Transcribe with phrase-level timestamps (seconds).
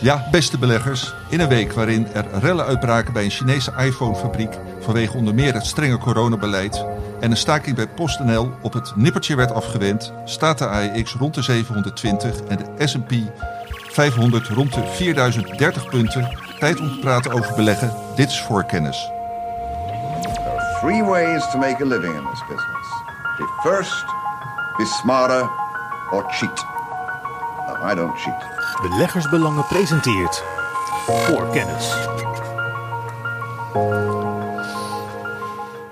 [0.00, 1.14] Ja, beste beleggers.
[1.28, 5.66] In een week waarin er rellen uitbraken bij een Chinese iPhone-fabriek vanwege onder meer het
[5.66, 6.84] strenge coronabeleid
[7.20, 11.42] en een staking bij PostNL op het nippertje werd afgewend, staat de AEX rond de
[11.42, 13.12] 720 en de S&P
[13.96, 16.38] 500 rond de 4030 punten.
[16.58, 17.92] Tijd om te praten over beleggen.
[18.16, 19.10] Dit is voorkennis.
[20.80, 22.88] There ways to make a living in this business.
[23.38, 24.04] Be first,
[24.76, 25.50] be smarter,
[26.10, 26.64] or cheat.
[27.90, 28.55] I don't cheat.
[28.80, 30.44] Beleggersbelangen presenteert
[31.06, 31.94] voor kennis.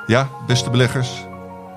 [0.06, 1.24] Ja, beste beleggers.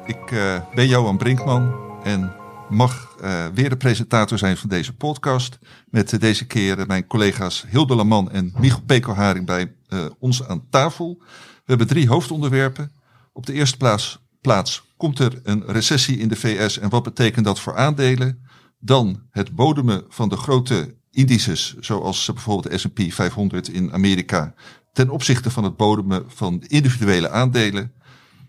[0.06, 2.36] Ik eh, ben Johan Brinkman en
[2.70, 5.60] mag eh, weer de presentator zijn van deze podcast.
[5.90, 9.74] Met eh, deze keer mijn collega's Hilde Laman en Michel Pekelharing bij
[10.20, 11.18] ons aan tafel.
[11.20, 12.92] We hebben drie hoofdonderwerpen.
[13.34, 17.46] Op de eerste plaats, plaats komt er een recessie in de VS en wat betekent
[17.46, 18.46] dat voor aandelen?
[18.80, 24.54] Dan het bodemen van de grote indices, zoals bijvoorbeeld de S&P 500 in Amerika,
[24.94, 27.92] ten opzichte van het bodemen van individuele aandelen.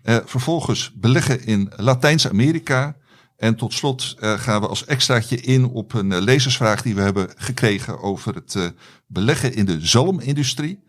[0.03, 2.95] Uh, vervolgens beleggen in Latijns-Amerika.
[3.37, 7.29] En tot slot uh, gaan we als extraatje in op een lezersvraag die we hebben
[7.35, 8.73] gekregen over het
[9.07, 10.79] beleggen in de zalmindustrie.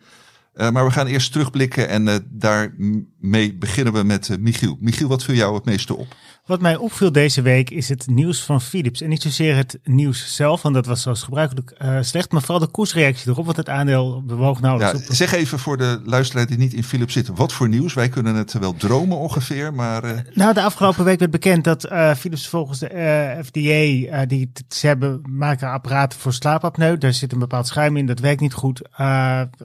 [0.55, 4.77] Maar we gaan eerst terugblikken en daarmee beginnen we met Michiel.
[4.81, 6.17] Michiel, wat viel jou het meeste op?
[6.47, 9.01] Wat mij opviel deze week is het nieuws van Philips.
[9.01, 12.33] En niet zozeer het nieuws zelf, want dat was zoals gebruikelijk slecht.
[12.33, 15.07] Maar vooral de koersreactie erop, wat het aandeel bewoog nauwelijks.
[15.09, 17.35] Ja, zeg even voor de luisteraar die niet in Philips zitten.
[17.35, 17.95] Wat voor nieuws?
[17.95, 20.25] Wij kunnen het wel dromen ongeveer, maar...
[20.35, 24.25] Nou, de afgelopen week werd bekend dat Philips volgens de FDA...
[24.27, 26.99] die ze hebben, maken apparaten voor slaapapneu.
[26.99, 28.83] Daar zit een bepaald schuim in, dat werkt niet goed.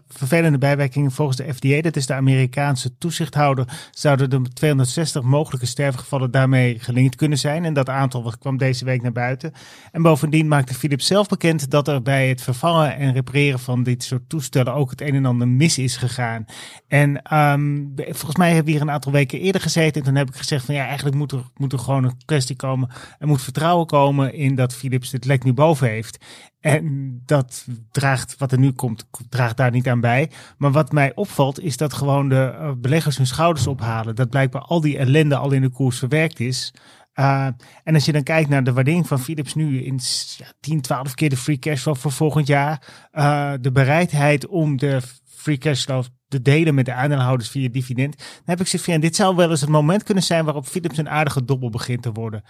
[0.07, 6.31] vervelende bijwerkingen volgens de FDA, dat is de Amerikaanse toezichthouder, zouden de 260 mogelijke sterfgevallen
[6.31, 7.65] daarmee gelinkt kunnen zijn.
[7.65, 9.51] En dat aantal kwam deze week naar buiten.
[9.91, 14.03] En bovendien maakte Philips zelf bekend dat er bij het vervangen en repareren van dit
[14.03, 16.45] soort toestellen ook het een en ander mis is gegaan.
[16.87, 20.01] En um, volgens mij hebben we hier een aantal weken eerder gezeten.
[20.01, 22.55] En toen heb ik gezegd van ja, eigenlijk moet er, moet er gewoon een kwestie
[22.55, 22.89] komen.
[23.19, 26.25] Er moet vertrouwen komen in dat Philips dit lek nu boven heeft.
[26.65, 30.31] En dat draagt, wat er nu komt, draagt daar niet aan bij.
[30.57, 34.15] Maar wat mij opvalt, is dat gewoon de beleggers hun schouders ophalen.
[34.15, 36.73] Dat blijkbaar al die ellende al in de koers verwerkt is.
[37.15, 37.47] Uh,
[37.83, 39.99] en als je dan kijkt naar de waardering van Philips nu in
[40.37, 42.81] ja, 10, 12 keer de free cash voor volgend jaar.
[43.13, 45.85] Uh, de bereidheid om de free cash
[46.27, 48.17] te delen met de aandeelhouders via dividend.
[48.17, 50.97] Dan heb ik gezegd, ja, dit zou wel eens het moment kunnen zijn waarop Philips
[50.97, 52.43] een aardige dobbel begint te worden.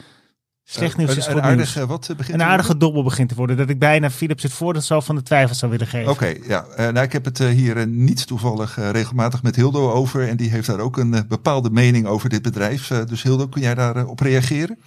[0.68, 1.78] Slecht nieuws uh, is een, goed een nieuws.
[1.78, 3.58] aardige, wat begint Een aardige dobbel begint te worden.
[3.58, 6.12] Dat ik bijna Philips het voordeel zo van de twijfel zou willen geven.
[6.12, 6.66] Oké, okay, ja.
[6.70, 10.28] Uh, nou, ik heb het uh, hier niet toevallig regelmatig met Hildo over.
[10.28, 12.88] En die heeft daar ook een bepaalde mening over dit bedrijf.
[12.88, 14.78] dus Hildo, kun jij daarop op reageren?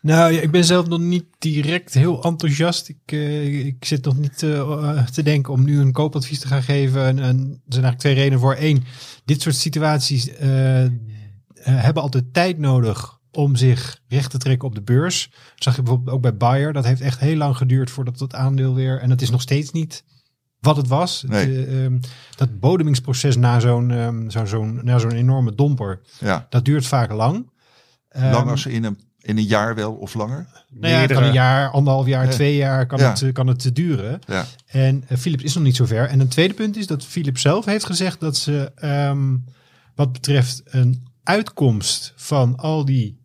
[0.00, 2.88] Nou, ja, ik ben zelf nog niet direct heel enthousiast.
[2.88, 3.12] Ik,
[3.66, 4.38] ik zit nog niet
[5.12, 7.06] te denken om nu een koopadvies te gaan geven.
[7.06, 8.56] En, en er zijn eigenlijk twee redenen voor.
[8.58, 8.84] Eén,
[9.24, 10.30] dit soort situaties
[11.64, 15.30] hebben altijd tijd nodig om zich recht te trekken op de beurs.
[15.30, 16.72] Dat zag je bijvoorbeeld ook bij Bayer.
[16.72, 19.00] Dat heeft echt heel lang geduurd voordat dat aandeel weer...
[19.00, 20.04] En het is nog steeds niet
[20.60, 21.24] wat het was.
[21.26, 21.58] Nee.
[21.58, 22.00] Het, uh, um,
[22.36, 26.46] dat bodemingsproces na zo'n um, zo, zo na zo'n enorme domper, ja.
[26.48, 27.50] dat duurt vaak lang.
[28.16, 30.64] Um, lang als in een, in een jaar wel of langer?
[30.70, 32.30] Nou ja, het kan een jaar, anderhalf jaar, Ja.
[32.30, 33.10] twee jaar kan, Ja.
[33.10, 34.20] het, kan het duren.
[34.26, 34.44] Ja.
[34.66, 36.08] En uh, Philips is nog niet zo ver.
[36.08, 39.44] En een tweede punt is dat Philips zelf heeft gezegd dat ze um,
[39.94, 43.20] wat betreft een uitkomst van al die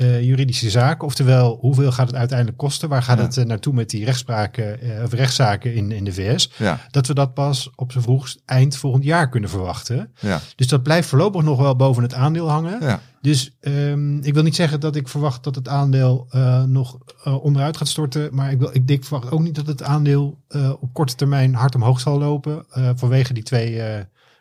[0.00, 3.24] uh, juridische zaken, oftewel hoeveel gaat het uiteindelijk kosten, waar gaat Ja.
[3.24, 7.06] het uh, naartoe met die rechtspraken uh, of rechtszaken in, in de VS, Ja, dat
[7.06, 10.10] we dat pas op z'n vroegst eind volgend jaar kunnen verwachten.
[10.20, 12.78] ja, Dus dat blijft voorlopig nog wel boven het aandeel hangen.
[12.80, 13.00] ja.
[13.22, 16.28] Dus um, ik wil niet zeggen dat ik verwacht dat het aandeel
[16.66, 18.28] nog onderuit gaat storten.
[18.34, 20.38] Maar ik, wil, ik denk, verwacht ook niet dat het aandeel
[20.80, 22.64] op korte termijn hard omhoog zal lopen.
[22.94, 23.82] Vanwege die twee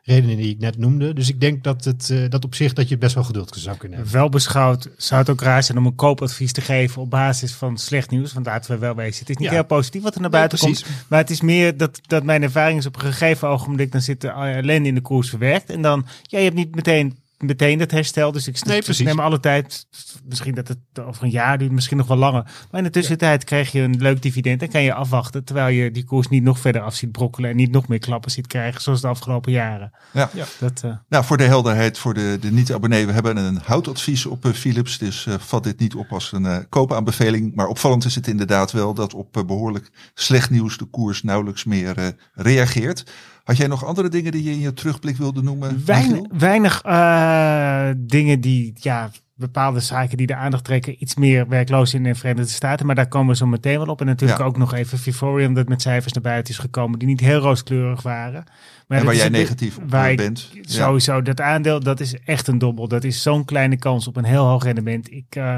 [0.09, 1.13] redenen die ik net noemde.
[1.13, 3.77] Dus ik denk dat, het, uh, dat op zich dat je best wel geduld zou
[3.77, 4.15] kunnen hebben.
[4.17, 7.77] Wel beschouwd zou het ook raar zijn om een koopadvies te geven op basis van
[7.77, 8.33] slecht nieuws.
[8.33, 9.19] Want laten we wel wezen.
[9.19, 9.53] Het is niet Ja.
[9.53, 10.85] heel positief wat er naar buiten komt.
[11.07, 13.91] Maar het is meer dat, dat mijn ervaring is op een gegeven ogenblik.
[13.91, 15.69] Dan zit de ellende in de koers verwerkt.
[15.69, 18.31] En dan, ja, je hebt niet meteen meteen dat herstel.
[18.31, 19.05] Dus ik Nee, precies.
[19.05, 19.85] neem alle tijd.
[20.25, 22.43] Misschien dat het over een jaar duurt, misschien nog wel langer.
[22.43, 25.43] Maar in de tussentijd krijg je een leuk dividend en kan je afwachten.
[25.43, 27.49] Terwijl je die koers niet nog verder af ziet brokkelen.
[27.49, 29.91] En niet nog meer klappen ziet krijgen zoals de afgelopen jaren.
[30.13, 30.29] Ja.
[30.33, 30.45] Ja.
[30.59, 34.45] Dat, eh, Nou, voor de helderheid, voor de, de niet-abonnee, we hebben een houtadvies op
[34.45, 34.97] eh, Philips.
[34.97, 37.55] Dus eh, vat dit niet op als een eh, koopaanbeveling.
[37.55, 41.63] Maar opvallend is het inderdaad wel dat op eh, behoorlijk slecht nieuws de koers nauwelijks
[41.63, 43.03] meer eh, reageert.
[43.49, 45.85] Had jij nog andere dingen die je in je terugblik wilde noemen?
[45.85, 50.95] Weinig, weinig eh, dingen die, ja, bepaalde zaken die de aandacht trekken.
[50.99, 52.85] Iets meer werkloos in de Verenigde Staten.
[52.85, 53.99] Maar daar komen we zo meteen wel op.
[53.99, 54.45] En natuurlijk Ja.
[54.45, 56.99] ook nog even Vivorium dat met cijfers naar buiten is gekomen.
[56.99, 58.43] Die niet heel rooskleurig waren.
[58.87, 60.49] Maar En waar jij negatief op waar ik bent.
[60.53, 60.61] Ja.
[60.61, 62.87] Sowieso, dat aandeel, dat is echt een dobbel.
[62.87, 65.11] Dat is zo'n kleine kans op een heel hoog rendement.
[65.11, 65.57] Ik, eh,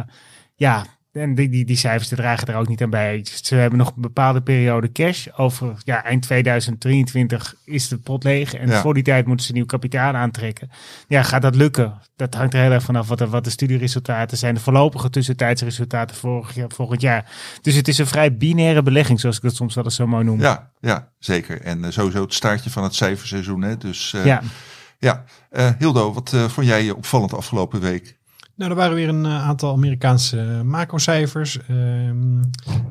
[0.56, 3.26] ja, en die, die, die cijfers die dragen er ook niet aan bij.
[3.44, 5.28] Ze hebben nog een bepaalde periode cash.
[5.36, 8.54] Over ja, eind 2023 is de pot leeg.
[8.54, 8.82] En Ja.
[8.82, 10.70] voor die tijd moeten ze nieuw kapitaal aantrekken.
[11.08, 12.00] Ja, gaat dat lukken?
[12.16, 14.54] Dat hangt er heel erg vanaf wat de, wat de studieresultaten zijn.
[14.54, 17.32] De voorlopige tussentijdsresultaten vorig, jaar- volgend jaar.
[17.62, 20.24] Dus het is een vrij binaire belegging, zoals ik dat soms wel eens zo mooi
[20.24, 20.40] noem.
[20.40, 21.62] Ja, ja, zeker.
[21.62, 23.62] En eh, sowieso het staartje van het cijferseizoen.
[23.62, 23.78] Hè?
[23.78, 24.42] Dus eh, ja.
[25.00, 25.24] ja.
[25.50, 28.20] Eh, Hildo, wat vond jij opvallend afgelopen week?
[28.62, 31.60] Nou, er waren weer een eh, aantal Amerikaanse eh, macrocijfers.
[31.68, 32.42] Ehm,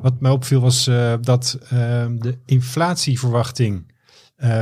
[0.01, 3.89] wat mij opviel was eh, dat ehm, de inflatieverwachting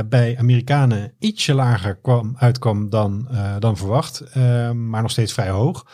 [0.08, 3.28] bij Amerikanen ietsje lager kwam, uitkwam dan,
[3.58, 5.86] dan verwacht, Ehm, maar nog steeds vrij hoog.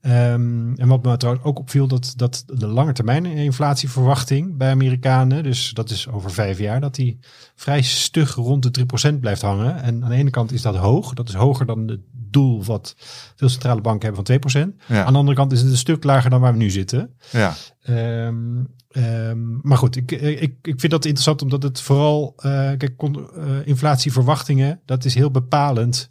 [0.00, 5.70] En wat me trouwens ook opviel, dat, dat de lange termijn inflatieverwachting bij Amerikanen, dus
[5.70, 7.18] dat is over vijf jaar, dat die
[7.54, 9.82] vrij stug rond de 3% blijft hangen.
[9.82, 12.00] En aan de ene kant is dat hoog, dat is hoger dan het
[12.34, 12.94] doel wat
[13.36, 14.76] veel centrale banken hebben van 2%.
[14.86, 15.04] Ja.
[15.04, 17.14] Aan de andere kant is het een stuk lager dan waar we nu zitten.
[17.30, 18.36] Ja, Ehm,
[18.90, 19.38] ehm,
[19.68, 23.66] maar goed, ik, ik, ik vind dat interessant omdat het vooral, eh, kijk, con- eh,
[23.66, 26.06] inflatieverwachtingen, dat is heel bepalend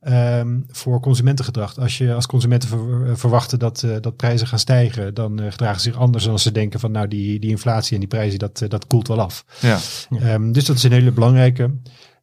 [0.00, 1.78] ehm, voor consumentengedrag.
[1.78, 5.50] Als je als consumenten ver- eh, verwachten dat, eh, dat prijzen gaan stijgen, dan eh,
[5.50, 8.08] gedragen ze zich anders dan als ze denken van nou die, die inflatie en die
[8.08, 9.44] prijzen, dat, eh, dat koelt wel af.
[9.60, 9.78] ja.
[10.38, 11.70] Dus dat is een hele belangrijke.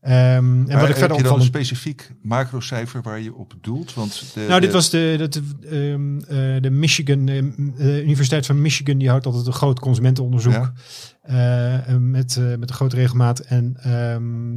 [0.04, 3.54] Ehm, en Maar wat ik heb verder je dan een specifiek macrocijfer waar je op
[3.62, 3.94] doelt?
[3.94, 5.42] Want de, Nou, dit was de, dat,
[5.72, 10.54] ehm, eh, de Michigan, de Universiteit van Michigan, die houdt altijd een groot consumentenonderzoek.
[10.54, 10.74] Ja.
[11.22, 13.40] eh, eh, met, met een grote regelmaat.
[13.40, 14.54] En ehm,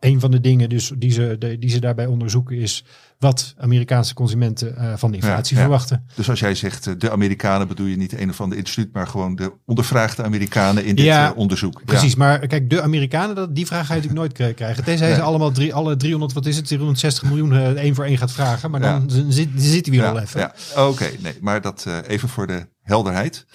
[0.00, 2.84] een van de dingen dus die, ze, de, die ze daarbij onderzoeken is
[3.20, 5.68] wat Amerikaanse consumenten eh, van de inflatie Ja, ja.
[5.68, 6.04] verwachten.
[6.14, 9.06] Dus als jij zegt eh, de Amerikanen, bedoel je niet een of ander instituut, maar
[9.06, 11.84] gewoon de ondervraagde Amerikanen in dit Ja, eh, onderzoek.
[11.84, 14.84] Precies, maar kijk, de Amerikanen, dat, die vraag ga je natuurlijk nooit kri- krijgen.
[14.84, 18.32] Tenzij ze allemaal drie, alle 300, wat is het, 360 miljoen één voor één gaat
[18.32, 18.70] vragen.
[18.70, 20.40] Maar dan zit, zitten we hier al even.
[20.40, 20.54] ja.
[20.86, 23.46] Oké, nee, maar dat even voor de helderheid.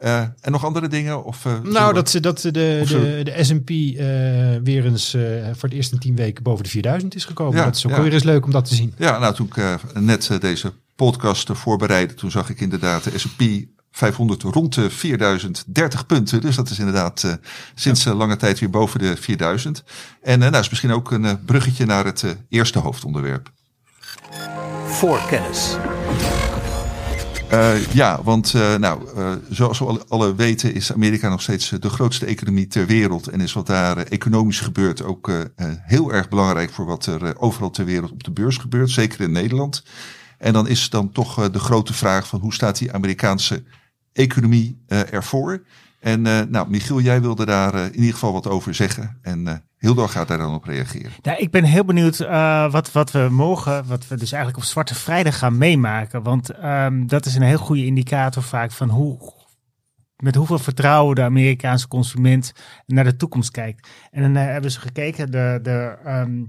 [0.00, 1.24] Eh, en nog andere dingen?
[1.24, 3.76] Of, eh, Nou, dat, ze- dat de, de, de, de S&P eh,
[4.62, 7.56] weer eens eh, voor het eerst in tien weken boven de 4000 is gekomen.
[7.58, 8.02] Ja, dat is ook ja.
[8.02, 8.94] weer eens leuk om dat te zien.
[8.98, 13.42] Ja, nou toen ik eh, net deze podcast voorbereidde, toen zag ik inderdaad de S&P
[13.92, 16.40] 500 rond de 4030 punten.
[16.40, 17.32] Dus dat is inderdaad eh,
[17.74, 19.82] sinds lange tijd weer boven de 4000.
[20.22, 23.50] En eh, nou is misschien ook een bruggetje naar het eh, eerste hoofdonderwerp.
[24.86, 25.18] Voor
[27.50, 31.88] Eh, ja, want eh, nou, eh, zoals we alle, weten is Amerika nog steeds de
[31.88, 33.26] grootste economie ter wereld.
[33.26, 35.30] En is wat daar economisch gebeurt ook
[35.82, 38.90] heel erg belangrijk voor wat er overal ter wereld op de beurs gebeurt.
[38.90, 39.84] Zeker in Nederland.
[40.38, 43.62] En dan is dan toch de grote vraag van hoe staat die Amerikaanse
[44.12, 45.62] economie ervoor?
[46.00, 49.18] En eh, nou, Michiel, jij wilde daar eh, in ieder geval wat over zeggen.
[49.22, 51.12] En eh Hildo gaat daar dan op reageren.
[51.22, 52.18] Nou, ik ben heel benieuwd
[52.70, 56.22] wat, wat we morgen, wat we dus eigenlijk op Zwarte Vrijdag gaan meemaken.
[56.22, 59.32] Want ehm, dat is een heel goede indicator vaak van hoe,
[60.16, 62.52] met hoeveel vertrouwen de Amerikaanse consument
[62.86, 63.88] naar de toekomst kijkt.
[64.10, 66.44] En dan hebben ze gekeken, de, de, ehm,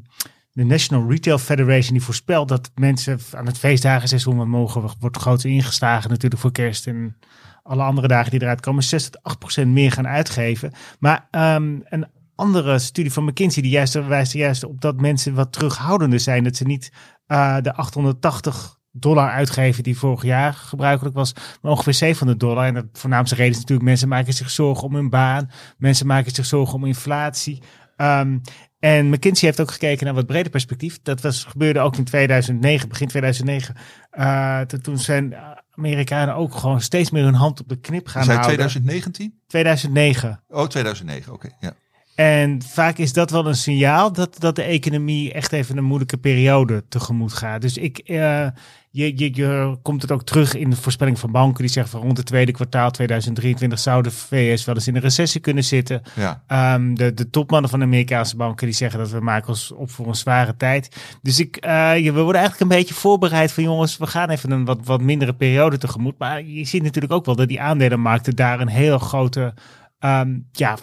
[0.51, 5.43] de National Retail Federation die voorspelt dat mensen aan het feestdagenseizoen, want morgen wordt groot
[5.43, 7.15] ingestagen natuurlijk voor kerst en
[7.63, 10.71] alle andere dagen die eruit komen, 6 tot 8 procent meer gaan uitgeven.
[10.99, 12.05] Maar ehm, een
[12.35, 16.43] andere studie van McKinsey die juist wijst juist op dat mensen wat terughoudender zijn.
[16.43, 16.91] Dat ze niet
[17.27, 22.65] eh, de 880 dollar uitgeven die vorig jaar gebruikelijk was, maar ongeveer 700 dollar.
[22.65, 25.51] En de voornaamste reden is natuurlijk mensen maken zich zorgen om hun baan.
[25.77, 27.61] Mensen maken zich zorgen om inflatie.
[27.95, 28.37] Ehm,
[28.81, 30.99] en McKinsey heeft ook gekeken naar wat breder perspectief.
[31.03, 33.75] Dat was, gebeurde ook in 2009, begin 2009.
[34.11, 35.35] Eh, toen- zijn
[35.75, 38.57] Amerikanen ook gewoon steeds meer hun hand op de knip gaan zei houden.
[38.57, 39.39] 2019?
[39.47, 40.43] 2009.
[40.49, 41.49] Oh, 2009, oké.
[41.59, 41.73] ja.
[42.15, 46.17] En vaak is dat wel een signaal dat, dat de economie echt even een moeilijke
[46.17, 47.61] periode tegemoet gaat.
[47.61, 48.47] Dus ik, eh,
[48.91, 51.61] je, je, je komt het ook terug in de voorspelling van banken.
[51.61, 55.01] Die zeggen van rond het tweede kwartaal 2023 zou de VS wel eens in een
[55.01, 56.01] recessie kunnen zitten.
[56.15, 56.43] ja.
[56.47, 59.91] Ehm, de, de topmannen van de Amerikaanse banken die zeggen dat we maken ons op
[59.91, 60.95] voor een zware tijd.
[61.21, 64.51] Dus ik, eh, je, we worden eigenlijk een beetje voorbereid van jongens, we gaan even
[64.51, 66.17] een wat, wat mindere periode tegemoet.
[66.17, 69.53] Maar je ziet natuurlijk ook wel dat die aandelenmarkten daar een heel grote
[69.99, 70.77] ehm, ja,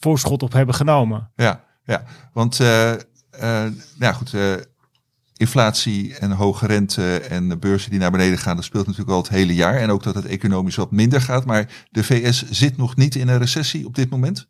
[0.00, 1.30] voorschot op hebben genomen.
[1.36, 2.02] Ja, ja.
[2.32, 2.92] want eh,
[3.30, 4.52] eh, nou goed, eh,
[5.40, 9.22] inflatie en hoge rente en de beurzen die naar beneden gaan, dat speelt natuurlijk al
[9.22, 9.76] het hele jaar.
[9.76, 11.44] En ook dat het economisch wat minder gaat.
[11.44, 14.48] Maar de VS zit nog niet in een recessie op dit moment.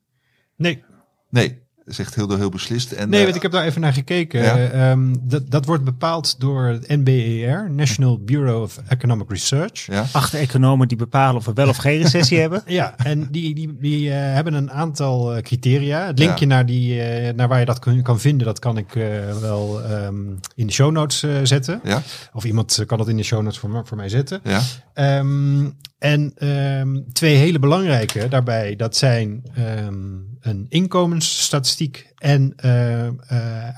[0.56, 0.84] Nee.
[1.30, 1.62] Nee.
[1.84, 2.92] Zegt heel, heel beslist.
[2.92, 4.42] En, Nee, eh, want ik heb daar even naar gekeken.
[4.42, 4.56] Ja.
[4.56, 9.86] Eh, ehm, dat, dat wordt bepaald door het NBER, National Bureau of Economic Research.
[9.86, 12.62] ja, Acht economen die bepalen of we wel of geen recessie hebben.
[12.66, 16.06] Ja, en die, die, die eh, hebben een aantal eh, criteria.
[16.06, 18.96] Het linkje naar, die, eh, naar waar je dat kun- kan vinden, dat kan ik
[18.96, 19.04] eh,
[19.40, 20.14] wel ehm,
[20.54, 21.80] in de show notes eh, zetten.
[21.84, 24.40] ja, Of iemand eh, kan dat in de show notes voor, voor mij zetten.
[24.44, 24.60] ja,
[24.94, 25.64] Ehm,
[26.00, 33.12] en ehm, twee hele belangrijke daarbij, dat zijn ehm, een inkomensstatistiek en eh, eh,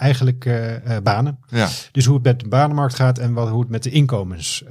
[0.03, 1.39] eigenlijk eh, banen.
[1.49, 4.65] ja, Dus hoe het met de banenmarkt gaat en wat, hoe het met de inkomens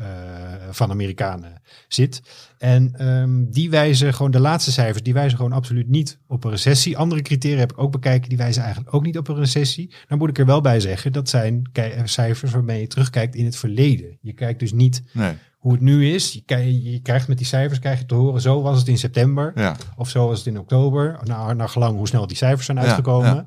[0.72, 2.22] van Amerikanen zit.
[2.58, 6.52] En ehm, die wijzen gewoon, de laatste cijfers, die wijzen gewoon absoluut niet op een
[6.52, 6.98] recessie.
[6.98, 9.94] Andere criteria heb ik ook bekeken, die wijzen eigenlijk ook niet op een recessie.
[10.08, 11.62] Dan moet ik er wel bij zeggen, dat zijn
[12.04, 14.18] cijfers waarmee je terugkijkt in het verleden.
[14.22, 16.42] Je kijkt dus niet nee, hoe het nu is.
[16.46, 19.52] Je, je krijgt met die cijfers krijg je te horen, zo was het in september.
[19.56, 21.20] ja, Of zo was het in oktober.
[21.24, 23.34] Nou, naar gelang hoe snel die cijfers zijn uitgekomen.
[23.36, 23.46] ja.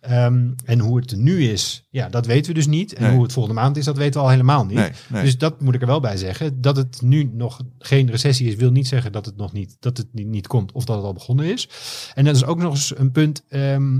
[0.00, 2.94] Ehm, en hoe het nu is, ja, dat weten we dus niet.
[2.94, 3.12] En Nee.
[3.14, 4.76] hoe het volgende maand is, dat weten we al helemaal niet.
[4.76, 5.22] nee, nee.
[5.22, 6.60] Dus dat moet ik er wel bij zeggen.
[6.60, 9.96] Dat het nu nog geen recessie is, wil niet zeggen dat het nog niet, dat
[9.96, 11.68] het niet, niet komt of dat het al begonnen is.
[12.14, 13.42] En dat is ook nog eens een punt.
[13.48, 13.98] ehm,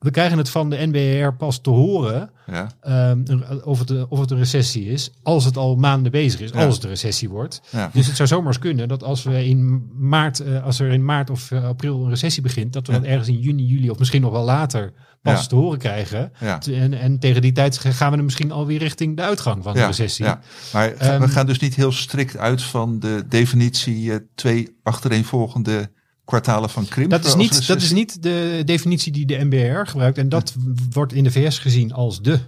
[0.00, 3.22] we krijgen het van de NBR pas te horen ja, ehm,
[3.64, 6.64] of, het, of het een recessie is, als het al maanden bezig is, Ja.
[6.64, 7.60] als het een recessie wordt.
[7.70, 10.90] ja, Dus het zou zomaar eens kunnen dat als we in maart, eh, als er
[10.90, 13.90] in maart of eh, april een recessie begint, dat we dat ergens in juni, juli
[13.90, 14.92] of misschien nog wel later
[15.22, 16.32] pas te horen krijgen.
[16.70, 19.86] En, en tegen die tijd gaan we er misschien alweer richting de uitgang van de
[19.86, 20.24] recessie.
[20.24, 20.40] ja.
[20.72, 24.76] Maar ga- Ehm, we gaan dus niet heel strikt uit van de definitie eh, twee
[24.82, 25.90] achtereenvolgende
[26.30, 27.10] kwartalen van krimp.
[27.10, 30.18] Dat is, als niet, dat is niet de definitie die de NBR gebruikt.
[30.18, 30.54] En dat
[30.90, 32.38] wordt in de VS gezien als de,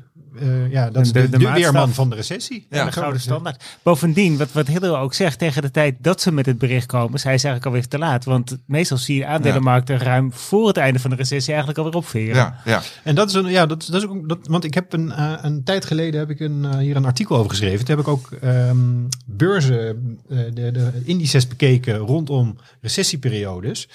[0.41, 2.67] eh, ja, dat is De- de, weerman van de recessie.
[2.71, 3.65] Ja, de gouden standaard.
[3.83, 7.21] Bovendien, wat, wat Hilde ook zegt, tegen de tijd dat ze met het bericht komen,
[7.21, 8.25] zij is eigenlijk alweer te laat.
[8.25, 12.35] Want meestal zie je aandelenmarkten ruim voor het einde van de recessie eigenlijk alweer opveren.
[12.35, 14.93] Ja, ja, En dat is een, ja, dat, dat is ook, dat, want ik heb
[14.93, 17.85] een, eh, een tijd geleden heb ik een, eh, hier een artikel over geschreven.
[17.85, 18.79] Toen heb ik ook ehm,
[19.27, 23.89] beurzen, eh, de, de indices bekeken rondom recessieperiodes.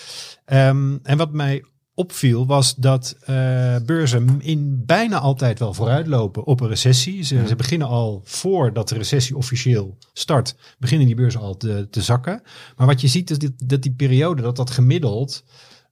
[0.45, 1.63] Ehm, en wat mij
[1.97, 7.23] opviel was dat eh, beurzen in bijna altijd wel vooruitlopen op een recessie.
[7.23, 12.01] Ze, ze beginnen al voordat de recessie officieel start, beginnen die beurzen al te, te
[12.01, 12.41] zakken.
[12.75, 15.43] Maar wat je ziet is dit, dat die periode, dat dat gemiddeld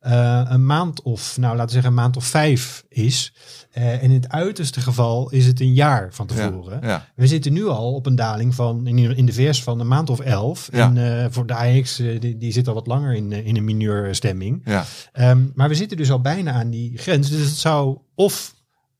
[0.05, 3.33] eh, een maand of, nou laten we zeggen, een maand of vijf is.
[3.71, 6.79] Eh, en in het uiterste geval is het een jaar van tevoren.
[6.83, 9.87] ja, We zitten nu al op een daling van in, in de VS van een
[9.87, 10.69] maand of elf.
[10.71, 10.87] Ja.
[10.87, 13.55] En eh, voor de AX, eh, die, die zit al wat langer in, eh, in
[13.57, 14.61] een mineurstemming.
[14.65, 17.29] ja, Ehm, maar we zitten dus al bijna aan die grens.
[17.29, 18.53] Dus het zou of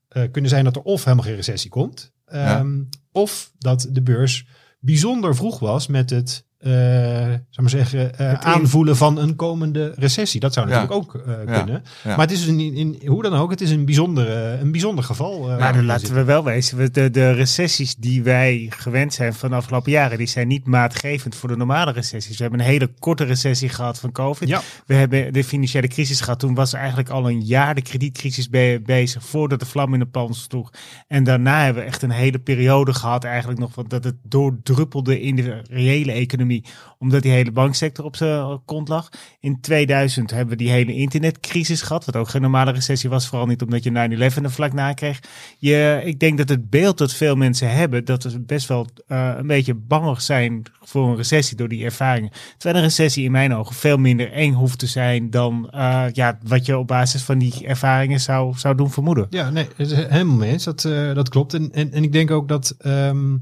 [0.08, 2.12] eh, kunnen zijn dat er of helemaal geen recessie komt.
[2.26, 2.82] ehm,
[3.12, 4.46] Of dat de beurs
[4.80, 10.40] bijzonder vroeg was met het, eh zou maar zeggen, eh, aanvoelen van een komende recessie.
[10.40, 11.82] Dat zou natuurlijk ook eh, kunnen.
[12.04, 15.50] Maar het is een, in, hoe dan ook, het is een, bijzondere, een bijzonder geval.
[15.50, 19.14] eh, Maar dan in laten we wel wezen, we- de, de recessies die wij gewend
[19.14, 22.36] zijn van de afgelopen jaren, die zijn niet maatgevend voor de normale recessies.
[22.36, 24.48] We hebben een hele korte recessie gehad van COVID.
[24.86, 26.38] We hebben de financiële crisis gehad.
[26.38, 30.06] Toen was eigenlijk al een jaar de kredietcrisis be- bezig voordat de vlam in de
[30.06, 30.70] pan sloeg.
[31.08, 35.36] En daarna hebben we echt een hele periode gehad eigenlijk nog dat het doordruppelde in
[35.36, 36.55] de reële economie.
[36.98, 39.08] Omdat die hele banksector op zijn kont lag.
[39.40, 42.04] In 2000 hebben we die hele internetcrisis gehad.
[42.04, 43.28] Wat ook geen normale recessie was.
[43.28, 45.20] Vooral niet omdat je 9-11 er vlak na kreeg.
[45.58, 48.04] Je, ik denk dat het beeld dat veel mensen hebben.
[48.04, 52.30] Dat ze best wel eh, een beetje bangig zijn voor een recessie door die ervaringen.
[52.56, 56.38] Terwijl een recessie in mijn ogen veel minder eng hoeft te zijn dan eh, ja,
[56.42, 59.26] wat je op basis van die ervaringen zou, zou doen vermoeden.
[59.30, 60.64] Ja, nee, helemaal mee eens.
[60.64, 61.54] Dat, eh, dat klopt.
[61.54, 63.36] En, en, en ik denk ook dat, ehm,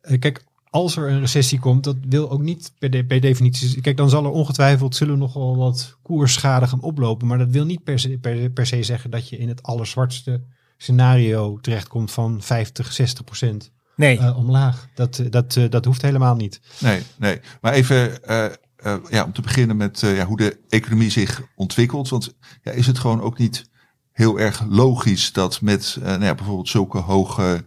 [0.00, 3.80] eh, kijk, als er een recessie komt, dat wil ook niet per, de, per definitie.
[3.80, 7.26] Kijk, dan zal er ongetwijfeld zullen we nog wel wat koersschade gaan oplopen.
[7.26, 10.42] Maar dat wil niet per se, per, per se zeggen dat je in het allerzwartste
[10.76, 14.88] scenario terechtkomt van 50, 60 procent Nee, eh, omlaag.
[14.94, 16.60] Dat, dat, eh, dat hoeft helemaal niet.
[16.80, 17.40] nee, nee.
[17.60, 18.44] Maar even eh,
[18.76, 22.08] eh, ja, om te beginnen met ja, hoe de economie zich ontwikkelt.
[22.08, 23.64] Want ja, is het gewoon ook niet
[24.12, 27.66] heel erg logisch dat met nou ja, bijvoorbeeld zulke hoge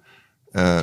[0.52, 0.82] eh,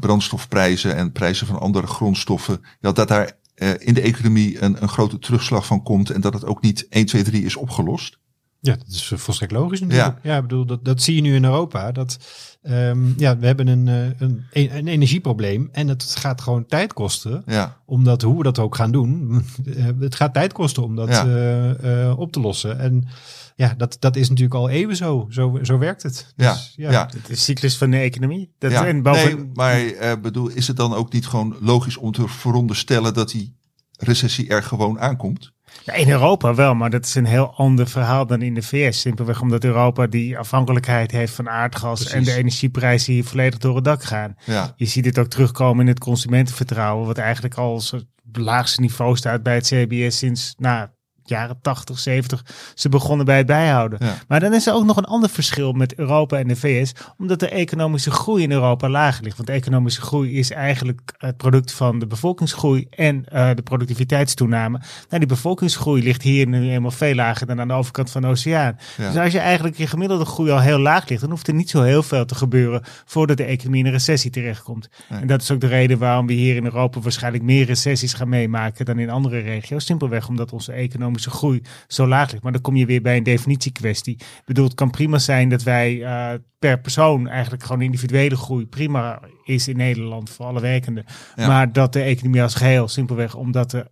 [0.00, 4.88] brandstofprijzen en prijzen van andere grondstoffen, ja, dat daar eh, in de economie een, een
[4.88, 8.18] grote terugslag van komt en dat het ook niet 1, 2, 3 is opgelost?
[8.64, 10.18] Ja, dat is eh, volstrekt logisch natuurlijk.
[10.22, 11.92] Ja, ik bedoel, dat, dat zie je nu in Europa.
[11.92, 12.18] Dat,
[12.62, 17.42] ehm, ja, we hebben een, eh, een, een energieprobleem en het gaat gewoon tijd kosten.
[17.46, 19.30] Ja, Omdat hoe we dat ook gaan doen,
[19.76, 21.24] eh, het gaat tijd kosten om dat Ja.
[21.26, 22.78] eh, eh, op te lossen.
[22.78, 23.08] En
[23.56, 25.26] ja, dat, dat is natuurlijk al eeuwen zo.
[25.30, 26.32] Zo, zo werkt het.
[26.36, 27.08] ja, Dus, ja.
[27.26, 28.52] de cyclus van de economie.
[28.58, 28.86] Dat, ja.
[28.86, 32.28] en boven, Nee, maar eh, bedoel, is het dan ook niet gewoon logisch om te
[32.28, 33.56] veronderstellen dat die
[33.98, 35.52] recessie er gewoon aankomt?
[35.84, 39.00] Ja, in Europa wel, maar dat is een heel ander verhaal dan in de VS.
[39.00, 42.12] Simpelweg omdat Europa die afhankelijkheid heeft van aardgas Precies.
[42.16, 44.36] en de energieprijzen hier volledig door het dak gaan.
[44.44, 48.80] Ja, Je ziet dit ook terugkomen in het consumentenvertrouwen, wat eigenlijk al op het laagste
[48.80, 50.88] niveau staat bij het CBS sinds nou,
[51.24, 52.44] jaren 80, 70.
[52.74, 53.98] Ze begonnen bij het bijhouden.
[54.02, 54.14] Ja.
[54.28, 57.40] Maar dan is er ook nog een ander verschil met Europa en de VS, omdat
[57.40, 59.36] de economische groei in Europa laag ligt.
[59.36, 64.78] Want de economische groei is eigenlijk het product van de bevolkingsgroei en eh, de productiviteitstoename.
[64.78, 68.28] Nou, die bevolkingsgroei ligt hier nu eenmaal veel lager dan aan de overkant van de
[68.28, 68.78] oceaan.
[68.96, 69.06] Ja.
[69.06, 71.70] Dus als je eigenlijk je gemiddelde groei al heel laag ligt, dan hoeft er niet
[71.70, 74.88] zo heel veel te gebeuren voordat de economie in een recessie terechtkomt.
[75.08, 75.20] Nee.
[75.20, 78.28] En dat is ook de reden waarom we hier in Europa waarschijnlijk meer recessies gaan
[78.28, 79.84] meemaken dan in andere regio's.
[79.84, 80.72] Simpelweg omdat onze
[81.12, 82.42] economische groei zo laag ligt.
[82.42, 84.14] Maar dan kom je weer bij een definitiekwestie.
[84.14, 88.66] Ik bedoel, het kan prima zijn dat wij eh, per persoon eigenlijk gewoon individuele groei
[88.66, 91.04] prima is in Nederland voor alle werkenden.
[91.34, 91.46] Ja.
[91.46, 93.90] Maar dat de economie als geheel simpelweg omdat de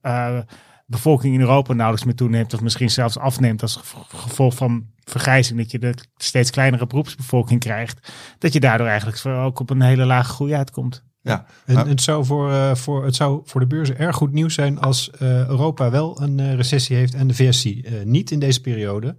[0.00, 0.38] eh,
[0.86, 5.58] bevolking in Europa nauwelijks meer toeneemt of misschien zelfs afneemt als gevo- gevolg van vergrijzing,
[5.58, 10.04] dat je de steeds kleinere beroepsbevolking krijgt, dat je daardoor eigenlijk ook op een hele
[10.04, 11.04] lage groei uitkomt.
[11.24, 11.46] Ja.
[11.64, 14.80] En het, zou voor, eh, voor, het zou voor de beurzen erg goed nieuws zijn
[14.80, 18.60] als eh, Europa wel een eh, recessie heeft en de VS eh, niet in deze
[18.60, 19.16] periode.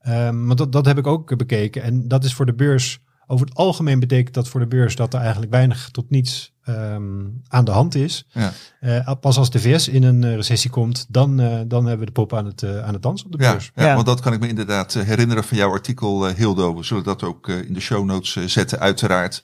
[0.00, 1.82] Ehm, want dat, dat heb ik ook bekeken.
[1.82, 5.14] En dat is voor de beurs, over het algemeen betekent dat voor de beurs dat
[5.14, 8.26] er eigenlijk weinig tot niets ehm, aan de hand is.
[8.28, 8.52] Ja.
[8.80, 12.20] Eh, pas als de VS in een recessie komt, dan, eh, dan hebben we de
[12.20, 13.70] pop aan het, eh, aan het dansen op de Ja, beurs.
[13.74, 13.94] ja, Ja.
[13.94, 16.76] want dat kan ik me inderdaad herinneren van jouw artikel, Hildo.
[16.76, 19.42] We zullen dat ook eh, in de show notes zetten, uiteraard.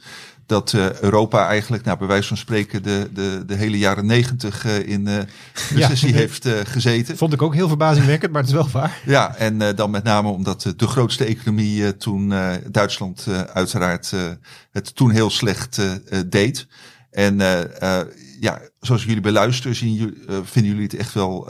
[0.52, 4.64] Dat eh, Europa eigenlijk, nou, bij wijze van spreken, de, de, de hele jaren negentig
[4.64, 5.18] eh, in eh
[5.76, 7.16] recessie heeft gezeten.
[7.16, 9.00] Vond ik ook heel verbazingwekkend, maar het is wel waar.
[9.06, 12.35] Ja, en dan met name omdat de grootste economie toen
[12.71, 14.12] Duitsland uiteraard
[14.73, 15.80] het toen heel slecht
[16.26, 16.66] deed.
[17.11, 17.37] En
[18.40, 21.49] ja, zoals jullie beluisteren, zien jullie, vinden jullie het echt wel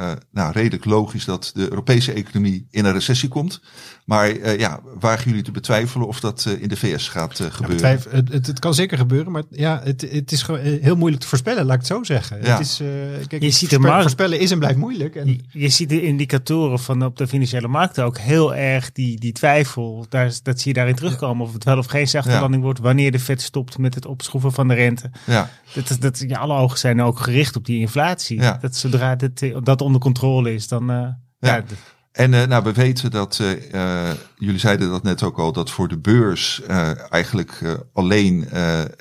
[0.00, 3.60] eh, nou, redelijk logisch dat de Europese economie in een recessie komt.
[4.04, 7.50] Maar eh, ja, wagen jullie te betwijfelen of dat eh, in de VS gaat Ja,
[7.50, 7.68] gebeuren?
[7.76, 11.22] betwijf- het, het, het kan zeker gebeuren, maar ja, het, het is gewoon heel moeilijk
[11.22, 12.42] te voorspellen, laat ik het zo zeggen.
[12.42, 12.50] Ja.
[12.56, 12.86] Het is, eh,
[13.26, 15.14] kijk, Je ziet voorspellen is en blijft moeilijk.
[15.16, 19.18] En, Je, je ziet de indicatoren van op de financiële markten ook heel erg die,
[19.20, 20.06] die twijfel.
[20.08, 21.46] Daar, dat zie je daarin terugkomen.
[21.46, 22.40] Of het wel of geen zachte Ja.
[22.40, 22.78] landing wordt.
[22.78, 25.10] Wanneer de Fed stopt met het opschroeven van de rente.
[25.26, 28.40] Ja, Dat, is- dat, ja, alle ogen zijn ook gericht op die inflatie.
[28.40, 28.58] Ja.
[28.60, 30.90] Dat zodra dit, dat onder controle is, dan...
[30.90, 31.62] eh, ja.
[31.62, 31.72] d-
[32.12, 33.40] En eh, nou, we weten dat,
[33.72, 36.62] eh, jullie zeiden dat net ook al, dat voor de beurs
[37.10, 38.48] eigenlijk alleen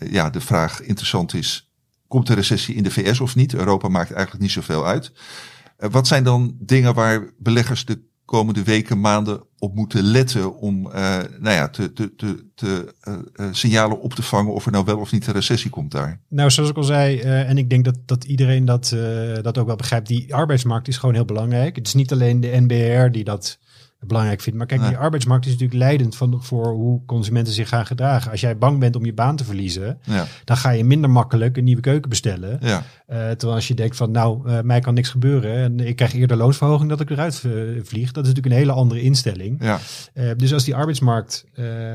[0.09, 1.71] ja, de vraag interessant is,
[2.07, 3.53] komt de recessie in de VS of niet?
[3.53, 5.11] Europa maakt eigenlijk niet zoveel uit.
[5.77, 11.17] Wat zijn dan dingen waar beleggers de komende weken, maanden op moeten letten om eh,
[11.39, 14.85] nou ja, te, te, te, te, eh, eh, signalen op te vangen of er nou
[14.85, 16.19] wel of niet een recessie komt daar?
[16.27, 18.95] nou, zoals ik al zei, en ik denk dat, dat iedereen dat,
[19.41, 21.75] dat ook wel begrijpt, die arbeidsmarkt is gewoon heel belangrijk.
[21.75, 23.59] Het is niet alleen de NBR die dat
[24.07, 27.85] belangrijk vindt, maar kijk, die arbeidsmarkt is natuurlijk leidend van, voor hoe consumenten zich gaan
[27.85, 28.31] gedragen.
[28.31, 31.57] Als jij bang bent om je baan te verliezen, Ja, dan ga je minder makkelijk
[31.57, 32.57] een nieuwe keuken bestellen.
[32.61, 35.95] ja, Eh, terwijl als je denkt van nou, eh, mij kan niks gebeuren en ik
[35.95, 37.51] krijg eerder loonsverhoging dat ik eruit eh,
[37.83, 38.11] vlieg.
[38.11, 39.63] Dat is natuurlijk een hele andere instelling.
[39.63, 39.79] ja,
[40.37, 41.45] dus als die arbeidsmarkt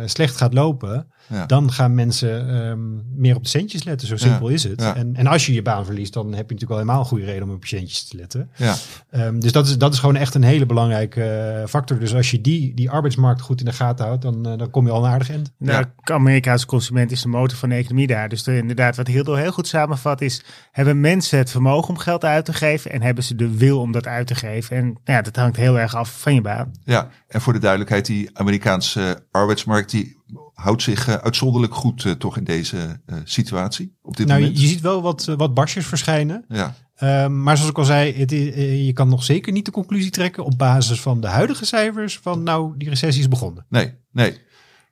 [0.05, 1.07] slecht gaat lopen,
[1.47, 2.81] dan gaan mensen ehm,
[3.21, 4.09] meer op de centjes letten.
[4.09, 4.83] Zo simpel is het.
[4.83, 7.25] En, en als je je baan verliest, dan heb je natuurlijk al helemaal een goede
[7.25, 8.51] reden om op je centjes te letten.
[8.57, 8.75] ja.
[9.11, 11.63] Ehm, dus dat is, dat is gewoon echt een hele belangrijke eh,
[11.95, 12.09] factor.
[12.09, 14.87] Dus als je die, die arbeidsmarkt goed in de gaten houdt, dan, eh, dan kom
[14.87, 15.53] je al een aardig eind.
[15.59, 18.29] Nou, Amerikaanse consument is de motor van de economie daar.
[18.29, 20.45] Dus er, inderdaad, wat Hildo heel goed samenvat is...
[20.73, 22.91] hebben mensen het vermogen om geld uit te geven...
[22.91, 24.77] en hebben ze de wil om dat uit te geven.
[24.77, 26.71] En nou ja, dat hangt heel erg af van je baan.
[26.85, 30.23] Ja, en voor de duidelijkheid, die Amerikaanse arbeidsmarkt die
[30.55, 34.45] houdt zich eh, uitzonderlijk goed eh, toch in deze eh, situatie op dit Nou, je,
[34.45, 34.63] moment.
[34.63, 36.45] je ziet wel wat, wat barsjes verschijnen.
[36.49, 39.71] Ja, Ehm, maar zoals ik al zei, het, eh, je kan nog zeker niet de
[39.71, 43.67] conclusie trekken op basis van de huidige cijfers van nou, die recessie is begonnen.
[43.69, 44.43] nee, nee.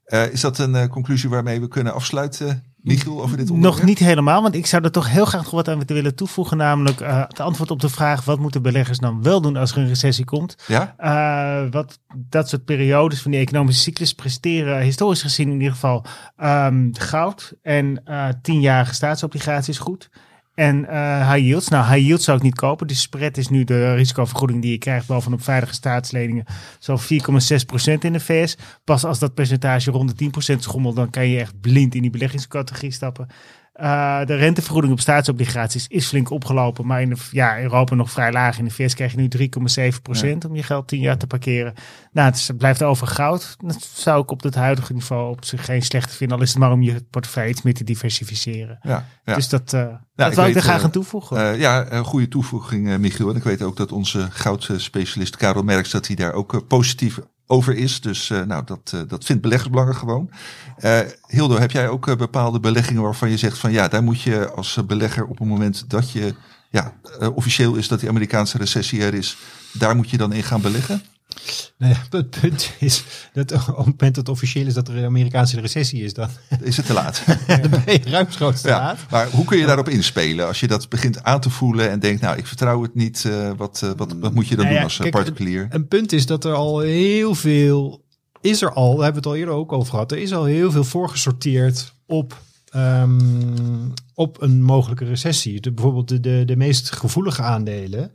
[0.05, 3.77] Eh, is dat een eh, conclusie waarmee we kunnen afsluiten, Michiel, over dit onderwerp?
[3.77, 6.57] Nog niet helemaal, want ik zou er toch heel graag nog wat aan willen toevoegen.
[6.57, 8.25] Namelijk eh, het antwoord op de vraag...
[8.25, 10.57] wat moeten beleggers dan wel doen als er een recessie komt?
[10.67, 10.95] Ja?
[10.97, 16.05] Eh, wat dat soort periodes van die economische cyclus presteren, historisch gezien in ieder geval,
[16.37, 20.11] ehm, goud en eh tienjarige staatsobligaties goed.
[20.63, 21.69] En eh high yields.
[21.69, 22.87] Nou, high yields zou ik niet kopen.
[22.87, 26.45] De spread is nu de risicovergoeding die je krijgt bovenop veilige staatsleningen.
[26.79, 27.05] Zo'n 4,6%
[27.99, 28.57] in de VS.
[28.85, 32.11] Pas als dat percentage rond de 10% schommelt, dan kan je echt blind in die
[32.11, 33.27] beleggingscategorie stappen.
[33.81, 38.33] Uh, de rentevergoeding op staatsobligaties is flink opgelopen, maar in de, ja, Europa nog vrij
[38.33, 38.59] laag.
[38.59, 39.29] In de VS krijg je nu
[39.93, 41.75] 3,7 procent om je geld 10 jaar te parkeren.
[42.13, 43.57] Nou, het, is, het blijft over goud.
[43.59, 46.59] Dat zou ik op het huidige niveau op zich geen slechte vinden, al is het
[46.59, 48.79] maar om je portefeuille iets meer te diversificeren.
[48.83, 49.35] Ja, ja.
[49.35, 51.37] Dus dat, uh, ja, dat wil ik er graag aan toevoegen.
[51.37, 53.31] Uh, ja, een goede toevoeging, Michiel.
[53.31, 57.77] En ik weet ook dat onze goudspecialist Karel Merks, dat hij daar ook positief over
[57.77, 58.01] is.
[58.01, 60.31] Dus uh, nou, dat, uh, dat vindt beleggersbelangen gewoon.
[60.81, 64.51] Uh, Hildo, heb jij ook bepaalde beleggingen waarvan je zegt van ja, daar moet je
[64.51, 66.35] als belegger op het moment dat je
[66.71, 66.95] ja,
[67.35, 69.37] officieel is dat die Amerikaanse recessie er is,
[69.73, 71.03] daar moet je dan in gaan beleggen?
[71.79, 74.97] Nou ja, het punt is dat op het moment dat het officieel is dat er
[74.97, 76.29] een Amerikaanse recessie is, dan
[76.61, 77.23] is het te laat.
[77.47, 78.99] dan ben je ruimschoots te ja, laat.
[79.11, 82.21] Maar hoe kun je daarop inspelen als je dat begint aan te voelen en denkt,
[82.21, 83.25] nou, ik vertrouw het niet.
[83.27, 85.63] Uh, wat, uh, wat, wat moet je dan Nou doen als kijk, particulier?
[85.63, 88.03] Een, een punt is dat er al heel veel
[88.41, 90.13] is er al, daar hebben we het al eerder ook over gehad.
[90.13, 92.41] Er is al heel veel voorgesorteerd op
[92.77, 95.61] um, op een mogelijke recessie.
[95.61, 98.13] De, bijvoorbeeld de, de, de meest gevoelige aandelen,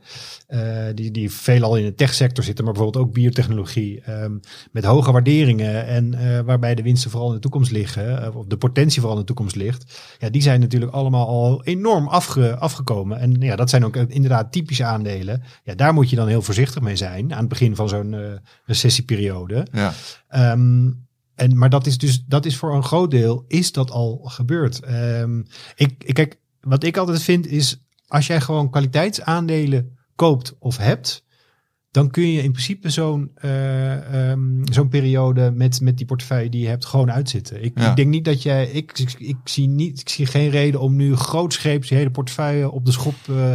[0.48, 4.40] uh, die, die veelal in de techsector zitten, maar bijvoorbeeld ook biotechnologie, um,
[4.72, 8.46] met hoge waarderingen en uh, waarbij de winsten vooral in de toekomst liggen, uh, of
[8.46, 12.56] de potentie vooral in de toekomst ligt, ja, die zijn natuurlijk allemaal al enorm afge,
[12.56, 13.18] afgekomen.
[13.18, 15.42] En ja, dat zijn ook inderdaad typische aandelen.
[15.64, 19.66] Ja, daar moet je dan heel voorzichtig mee zijn aan het begin van zo'n recessieperiode.
[19.72, 19.92] Ja.
[20.52, 21.06] Um,
[21.38, 24.80] en, maar dat is dus, dat is voor een groot deel, is dat al gebeurd.
[24.90, 30.76] Um, ik, ik, kijk, wat ik altijd vind is, als jij gewoon kwaliteitsaandelen koopt of
[30.76, 31.24] hebt,
[31.90, 36.60] dan kun je in principe zo'n uh, um, zo'n periode met, met die portefeuille die
[36.60, 37.62] je hebt gewoon uitzitten.
[37.64, 37.90] Ik, Ja.
[37.90, 40.96] ik denk niet dat jij, ik, ik, ik zie niet, ik zie geen reden om
[40.96, 43.54] nu grootscheeps je hele portefeuille op de schop uh,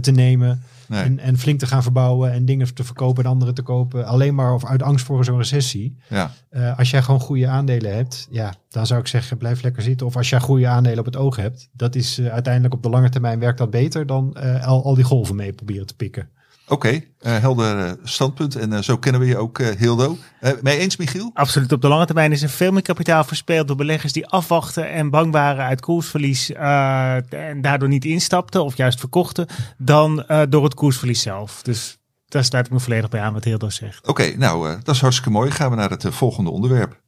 [0.00, 0.62] te nemen.
[0.88, 1.02] Nee.
[1.02, 4.06] En, en flink te gaan verbouwen en dingen te verkopen en andere te kopen.
[4.06, 5.96] Alleen maar of uit angst voor zo'n recessie.
[6.08, 6.30] Ja.
[6.50, 10.06] Uh, als jij gewoon goede aandelen hebt, ja, dan zou ik zeggen, blijf lekker zitten.
[10.06, 12.88] Of als jij goede aandelen op het oog hebt, dat is uh, uiteindelijk op de
[12.88, 16.28] lange termijn werkt dat beter dan uh, al, al die golven mee proberen te pikken.
[16.64, 18.56] Oké, okay, uh, helder uh, standpunt.
[18.56, 20.16] En uh, zo kennen we je ook, Hildo.
[20.62, 21.30] mee eens, Michiel?
[21.34, 21.72] Absoluut.
[21.72, 25.10] Op de lange termijn is er veel meer kapitaal verspeeld door beleggers die afwachten en
[25.10, 29.46] bang waren uit koersverlies en daardoor niet instapten of juist verkochten,
[29.78, 31.62] dan door het koersverlies zelf.
[31.62, 34.08] Dus daar sluit ik me volledig bij aan wat Hildo zegt.
[34.08, 35.50] Oké, okay, nou, dat is hartstikke mooi.
[35.50, 37.00] Gaan we naar het volgende onderwerp.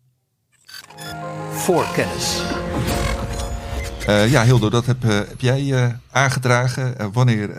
[1.52, 2.42] Voorkennis.
[4.08, 7.12] Uh, ja, Hildo, dat heb, uh, heb jij uh, aangedragen.
[7.12, 7.50] wanneer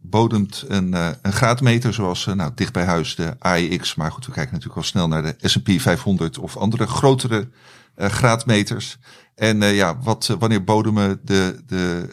[0.00, 4.52] bodemt een, een graadmeter zoals nou, dicht bij huis de AEX, maar goed, we kijken
[4.52, 7.48] natuurlijk wel snel naar de S&P 500 of andere grotere
[7.96, 8.98] graadmeters.
[9.34, 12.08] En ja, wat, wanneer bodemen de, de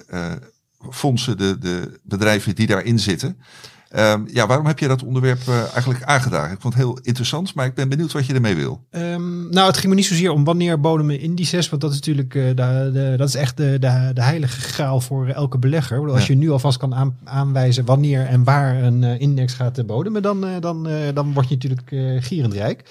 [0.89, 3.37] fondsen, de, de bedrijven die daarin zitten.
[3.95, 6.53] Um, ja, waarom heb je dat onderwerp uh, eigenlijk aangedragen?
[6.53, 8.83] Ik vond het heel interessant, maar ik ben benieuwd wat je ermee wil.
[8.91, 12.33] Um, nou, het ging me niet zozeer om wanneer bodemen indices, want dat is natuurlijk
[12.33, 15.99] uh, de, de, dat is echt de, de, de heilige graal voor elke belegger.
[15.99, 16.33] Bedoel, als Ja.
[16.33, 20.45] je nu alvast kan aan, aanwijzen wanneer en waar een uh, index gaat bodemen, dan,
[20.59, 22.83] dan, dan word je natuurlijk gierend rijk.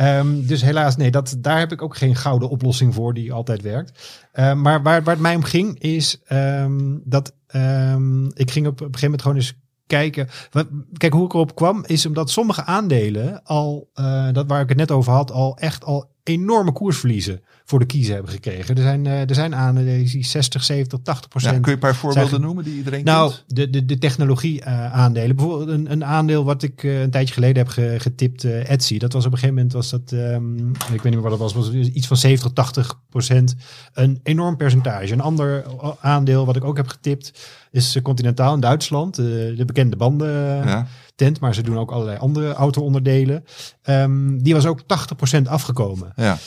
[0.00, 3.62] Um, dus helaas, nee, dat, daar heb ik ook geen gouden oplossing voor die altijd
[3.62, 4.22] werkt.
[4.34, 6.20] maar waar, waar het mij om ging, is
[7.04, 7.32] dat
[8.34, 9.54] ik ging op, op een gegeven moment gewoon eens
[9.86, 10.28] kijken.
[10.92, 14.78] Kijk, hoe ik erop kwam, is omdat sommige aandelen al, uh, dat waar ik het
[14.78, 18.76] net over had, al echt al enorme koersverliezen voor de kiezer hebben gekregen.
[18.76, 21.54] Er zijn, uh, er zijn aandelen die 60, 70, 80 procent.
[21.54, 23.44] Ja, kun je een paar voorbeelden zijn, noemen die iedereen nou, kent?
[23.46, 25.36] de, de, de technologie uh, aandelen.
[25.36, 28.98] Bijvoorbeeld een, een aandeel wat ik uh, een tijdje geleden heb ge, getipt, uh, Etsy.
[28.98, 31.40] Dat was op een gegeven moment, was dat, um, ik weet niet meer wat het
[31.40, 33.54] was, was iets van 70, 80 procent.
[33.92, 35.12] Een enorm percentage.
[35.12, 35.64] Een ander
[36.00, 39.14] aandeel wat ik ook heb getipt is Continentaal in Duitsland.
[39.14, 40.28] de bekende banden
[40.66, 40.86] ja.
[41.16, 43.44] Tent, maar ze doen ook allerlei andere auto-onderdelen.
[43.84, 44.82] Um, die was ook
[45.38, 46.12] 80% afgekomen.
[46.16, 46.38] Ja.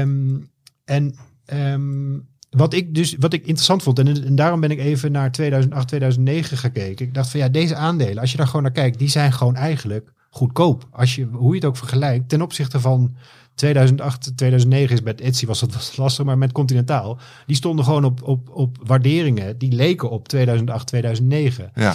[0.00, 0.50] Um,
[0.84, 1.14] en
[1.52, 5.32] um, wat ik dus wat ik interessant vond, en, en daarom ben ik even naar
[5.32, 7.06] 2008, 2009 gekeken.
[7.06, 9.56] Ik dacht van ja, deze aandelen, als je daar gewoon naar kijkt, die zijn gewoon
[9.56, 10.88] eigenlijk goedkoop.
[10.90, 13.16] Als je, hoe je het ook vergelijkt, ten opzichte van
[13.54, 18.22] 2008, 2009 is met Etsy was dat lastig, maar met Continentaal, die stonden gewoon op,
[18.22, 21.70] op, op waarderingen die leken op 2008, 2009.
[21.74, 21.94] Ja.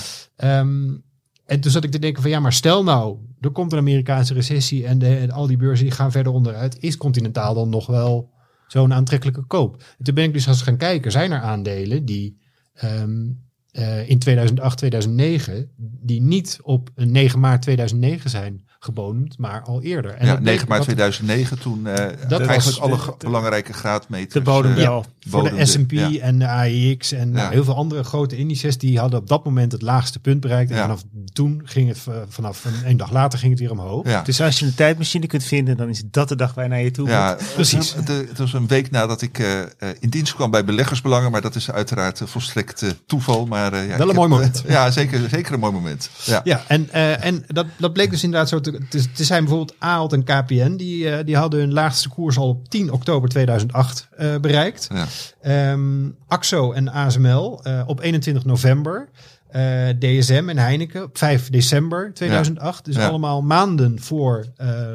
[0.59, 1.03] Um,
[1.51, 4.33] en toen zat ik te denken van ja, maar stel nou, er komt een Amerikaanse
[4.33, 6.79] recessie en, de, al die beurzen gaan verder onderuit.
[6.79, 8.31] Is Continentaal dan nog wel
[8.67, 9.83] zo'n aantrekkelijke koop?
[9.97, 12.37] En toen ben ik dus eens gaan kijken, zijn er aandelen die,
[12.83, 19.61] um, eh, in 2008, 2009, die niet op een 9 maart 2009 zijn gebodemd, maar
[19.61, 20.11] al eerder.
[20.13, 23.01] En ja, dat bleek 9 maart wat- 2009 toen eh, Dat eigenlijk was alle de-
[23.01, 24.33] ge- de- belangrijke graadmeters.
[24.33, 25.05] de bodem eh, wel.
[25.29, 25.65] Voor de.
[25.65, 26.09] S&P Ja.
[26.19, 27.51] en de AEX en nou, Ja.
[27.51, 30.69] heel veel andere grote indices, die hadden op dat moment het laagste punt bereikt.
[30.71, 30.81] En Ja.
[30.81, 34.05] vanaf toen ging het, eh, vanaf een, een dag later ging het weer omhoog.
[34.07, 34.21] Ja.
[34.21, 36.81] Dus als je een tijdmachine kunt vinden, dan is dat de dag waar je naar
[36.81, 37.53] je toe Ja, moet.
[37.53, 37.93] Precies.
[37.93, 39.67] Het, het was een week nadat ik eh, eh,
[39.99, 43.45] in dienst kwam bij beleggersbelangen, maar dat is uiteraard eh, volstrekt eh, toeval.
[43.45, 44.63] Maar, eh, ja, Wel een mooi heb, moment.
[44.65, 46.09] eh, ja, zeker, zeker een mooi moment.
[46.25, 46.41] Ja.
[46.43, 49.43] Ja, en, eh, en dat, dat bleek dus inderdaad zo te, te, te zijn.
[49.43, 53.29] Bijvoorbeeld Aalt en KPN, die, eh, die hadden hun laagste koers al op 10 oktober
[53.29, 54.87] 2008 eh, bereikt.
[54.93, 55.05] Ja.
[55.41, 59.09] Ehm, AXO en ASML eh, op 21 november.
[59.99, 62.85] DSM en Heineken op 5 december 2008.
[62.85, 63.07] Dus Ja.
[63.07, 64.45] allemaal maanden voor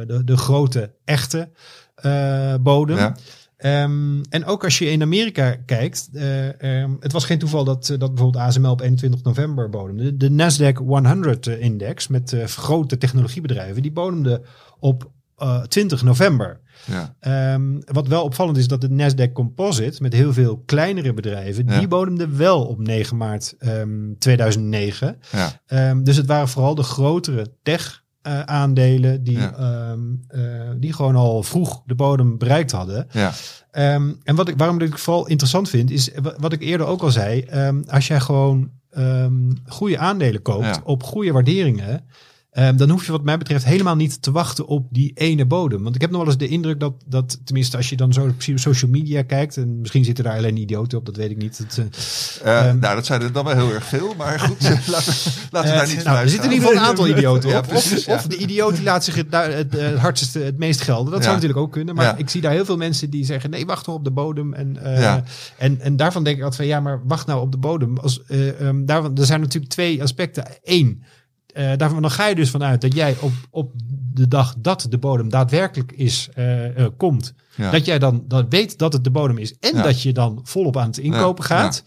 [0.07, 1.49] de, de grote, echte
[1.97, 2.97] eh, bodem.
[2.97, 3.17] Ja.
[3.57, 7.89] Ehm, en ook als je in Amerika kijkt, eh, ehm, het was geen toeval dat,
[7.89, 10.17] eh, dat bijvoorbeeld ASML op 21 november bodemde.
[10.17, 14.43] De Nasdaq 100-index met eh, grote technologiebedrijven, die bodemde
[14.79, 16.61] op eh, 20 november.
[16.85, 17.15] Ja.
[17.21, 21.79] Ehm, wat wel opvallend is dat de Nasdaq Composite met heel veel kleinere bedrijven, Ja.
[21.79, 25.19] die bodemde wel op 9 maart ehm, 2009.
[25.67, 25.95] Ja.
[26.03, 29.55] Dus het waren vooral de grotere tech eh, aandelen die, Ja.
[29.55, 33.07] ehm, eh, die gewoon al vroeg de bodem bereikt hadden.
[33.11, 33.33] Ja.
[33.71, 37.03] Ehm, en wat ik, waarom ik vooral interessant vind, is wa- wat ik eerder ook
[37.03, 37.41] al zei.
[37.41, 38.71] ehm, als jij gewoon
[39.67, 40.81] goede aandelen koopt Ja.
[40.85, 42.05] op goede waarderingen.
[42.57, 45.83] Ehm, dan hoef je wat mij betreft helemaal niet te wachten op die ene bodem.
[45.83, 48.23] Want ik heb nog wel eens de indruk dat, dat tenminste als je dan zo
[48.25, 49.57] op social media kijkt.
[49.57, 51.59] En misschien zitten daar alleen idioten op, dat weet ik niet.
[51.59, 51.85] Het, eh,
[52.59, 55.31] Eh, Ehm, nou, dat zijn er dan wel heel erg veel, maar goed, laten, we-
[55.51, 57.59] laten we daar niet van nou, er zitten in ieder geval een aantal idioten Ja,
[57.59, 57.67] op.
[57.67, 58.15] precies, of, ja.
[58.15, 61.05] of de idioot die laat zich het, het, eh, het hardste, het meest gelden.
[61.11, 61.23] Dat Ja.
[61.23, 61.95] zou natuurlijk ook kunnen.
[61.95, 64.55] Maar ik zie daar heel veel mensen die zeggen: nee, wacht toch op de bodem.
[64.55, 65.15] En, eh,
[65.59, 67.99] en, en daarvan denk ik altijd van ja, maar wacht nou op de bodem.
[67.99, 70.45] Als, eh, ehm, daarvan, er zijn natuurlijk twee aspecten.
[70.65, 71.03] Eén,
[71.77, 73.73] daarvan dan ga je dus vanuit dat jij op, op
[74.13, 77.35] de dag dat de bodem daadwerkelijk is, eh, eh, komt.
[77.57, 77.71] Ja.
[77.71, 79.59] Dat jij dan dat weet dat het de bodem is.
[79.59, 79.83] En Ja.
[79.83, 81.83] dat je dan volop aan het inkopen Ja, gaat.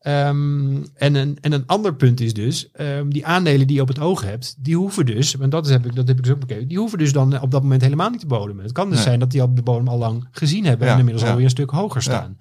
[0.00, 3.88] Ehm, en, een, en een ander punt is dus, ehm, die aandelen die je op
[3.88, 6.32] het oog hebt, die hoeven dus, want dat, is, heb ik, dat heb ik dus
[6.32, 8.62] ook bekeken, die hoeven dus dan op dat moment helemaal niet te bodemen.
[8.62, 9.04] Het kan dus Nee.
[9.04, 11.70] zijn dat die op de bodem al lang gezien hebben en inmiddels alweer een stuk
[11.70, 12.38] hoger staan.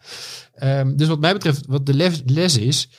[0.53, 2.89] Ehm, dus wat mij betreft, wat de les, les is,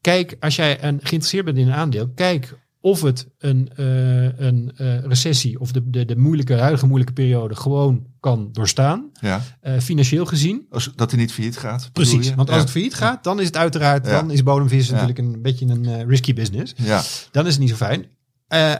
[0.00, 2.54] kijk, als jij een, geïnteresseerd bent in een aandeel, kijk
[2.88, 7.54] of het een, eh, een eh, recessie of de, de, de moeilijke, huidige moeilijke periode
[7.56, 9.42] gewoon kan doorstaan, Ja.
[9.60, 10.66] eh, financieel gezien.
[10.70, 11.90] Als, dat hij niet failliet gaat.
[11.92, 12.62] Precies, want als ja.
[12.62, 14.12] het failliet gaat, dan is het uiteraard, Ja.
[14.12, 16.74] dan is bodemvis natuurlijk een beetje een risky business.
[16.76, 18.06] Ja, Dan is het niet zo fijn.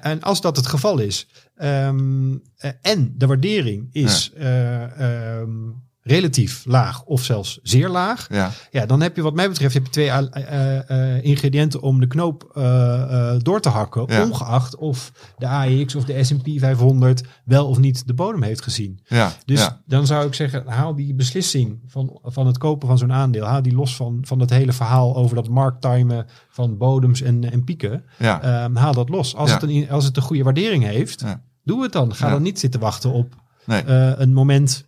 [0.02, 5.50] En als dat het geval is, ehm, eh, en de waardering is eh, ehm,
[6.08, 9.84] relatief laag of zelfs zeer laag, ja, ja, dan heb je wat mij betreft heb
[9.84, 12.50] je twee eh, eh, eh, ingrediënten om de knoop
[13.42, 14.22] door te hakken, Ja.
[14.24, 19.00] ongeacht of de AEX of de S&P 500 wel of niet de bodem heeft gezien.
[19.06, 19.32] ja.
[19.44, 19.82] Dus ja.
[19.86, 23.62] dan zou ik zeggen, haal die beslissing van, van het kopen van zo'n aandeel, haal
[23.62, 28.04] die los van, van het hele verhaal over dat markttimen van bodems en, en pieken.
[28.18, 28.42] ja.
[28.42, 29.34] Ehm, haal dat los.
[29.36, 31.24] Als, het een, als het een goede waardering heeft,
[31.64, 32.14] doe het dan.
[32.14, 33.86] Ga dan niet zitten wachten op Nee.
[33.86, 34.86] een moment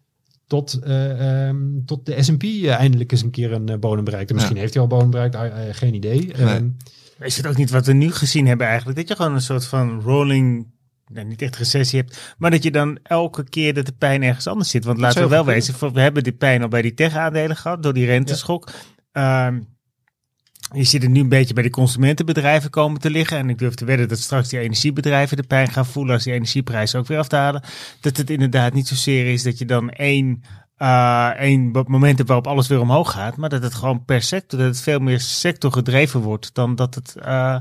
[0.50, 4.28] tot, eh, ehm, tot de S&P eh, eindelijk eens een keer een eh, bodem bereikt.
[4.30, 4.62] En misschien Ja.
[4.62, 5.36] heeft hij al bodem bereikt,
[5.76, 6.32] geen idee.
[6.32, 6.68] Ehm,
[7.20, 8.98] Is het ook niet wat we nu gezien hebben eigenlijk?
[8.98, 10.66] Dat je gewoon een soort van rolling,
[11.12, 14.46] nou, niet echt recessie hebt, maar dat je dan elke keer dat de pijn ergens
[14.46, 14.84] anders zit.
[14.84, 17.82] Want laten we wel wezen, voor- we hebben die pijn al bij die tech-aandelen gehad
[17.82, 18.68] door die renteschok.
[19.12, 19.60] Ehm,
[20.74, 23.38] je ziet het nu een beetje bij de consumentenbedrijven komen te liggen.
[23.38, 26.32] En ik durf te wedden dat straks die energiebedrijven de pijn gaan voelen als die
[26.32, 27.62] energieprijzen ook weer afdalen.
[28.00, 30.42] Dat het inderdaad niet zozeer is dat je dan één,
[30.76, 33.36] eh één moment hebt waarop alles weer omhoog gaat.
[33.36, 37.16] Maar dat het gewoon per sector, dat het veel meer sectorgedreven wordt dan dat het
[37.16, 37.56] eh,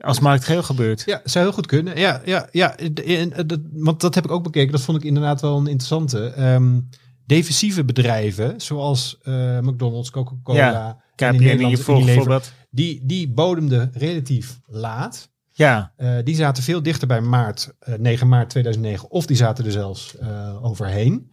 [0.00, 1.02] als marktgeheel gebeurt.
[1.06, 1.98] Ja, zou heel goed kunnen.
[1.98, 2.76] Ja, ja, ja.
[2.76, 4.72] en, dat, want dat heb ik ook bekeken.
[4.72, 6.26] Dat vond ik inderdaad wel een interessante.
[6.26, 6.78] Ehm,
[7.26, 12.52] defensieve bedrijven, zoals eh, McDonald's, Coca-Cola, Ja, in KPN in je voorbeeld.
[12.70, 15.34] die, die bodemden relatief laat.
[15.52, 19.64] Ja, Eh, die zaten veel dichter bij maart, eh, 9 maart 2009, of die zaten
[19.64, 21.30] er zelfs eh, overheen.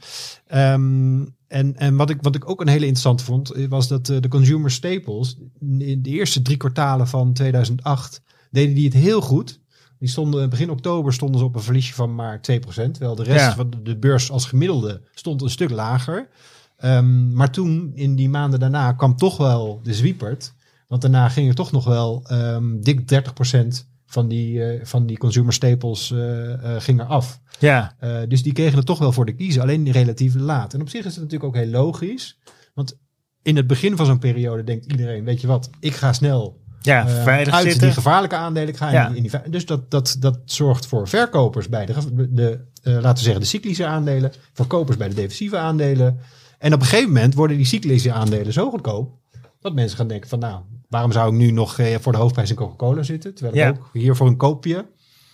[0.47, 4.27] Ehm, en en wat, ik, wat ik ook een hele interessante vond, was dat de
[4.29, 5.37] consumer staples,
[5.77, 9.61] in de eerste drie kwartalen van 2008, deden die het heel goed.
[9.99, 13.45] Die stonden begin oktober stonden ze op een verliesje van maar 2%, terwijl de rest
[13.45, 13.55] Ja.
[13.55, 16.27] van de beurs als gemiddelde stond een stuk lager.
[16.83, 20.53] Ehm, maar toen, in die maanden daarna, kwam toch wel de zwiepert.
[20.87, 25.17] Want daarna ging er toch nog wel ehm, dik 30% van die, eh, van die
[25.17, 27.39] consumer staples eh eh, ging er af.
[27.59, 27.95] ja,
[28.27, 30.73] dus die kregen het toch wel voor de kiezen, alleen relatief laat.
[30.73, 32.39] En op zich is het natuurlijk ook heel logisch.
[32.73, 32.97] Want
[33.41, 37.07] in het begin van zo'n periode denkt iedereen, weet je wat, ik ga snel Ja,
[37.07, 37.81] eh, veilig uit zitten.
[37.81, 38.69] die gevaarlijke aandelen.
[38.69, 39.07] Ik ga in Ja.
[39.07, 41.93] die- in die, dus dat, dat, dat zorgt voor verkopers bij de,
[42.29, 44.31] de laten we zeggen, de cyclische aandelen.
[44.53, 46.17] Voor kopers bij de defensieve aandelen.
[46.63, 49.11] En op een gegeven moment worden die cyclische aandelen zo goedkoop.
[49.59, 52.49] Dat mensen gaan denken van nou, waarom zou ik nu nog eh, voor de hoofdprijs
[52.49, 53.33] in Coca-Cola zitten?
[53.33, 53.67] Terwijl Ja.
[53.69, 54.85] ik ook hier voor een koopje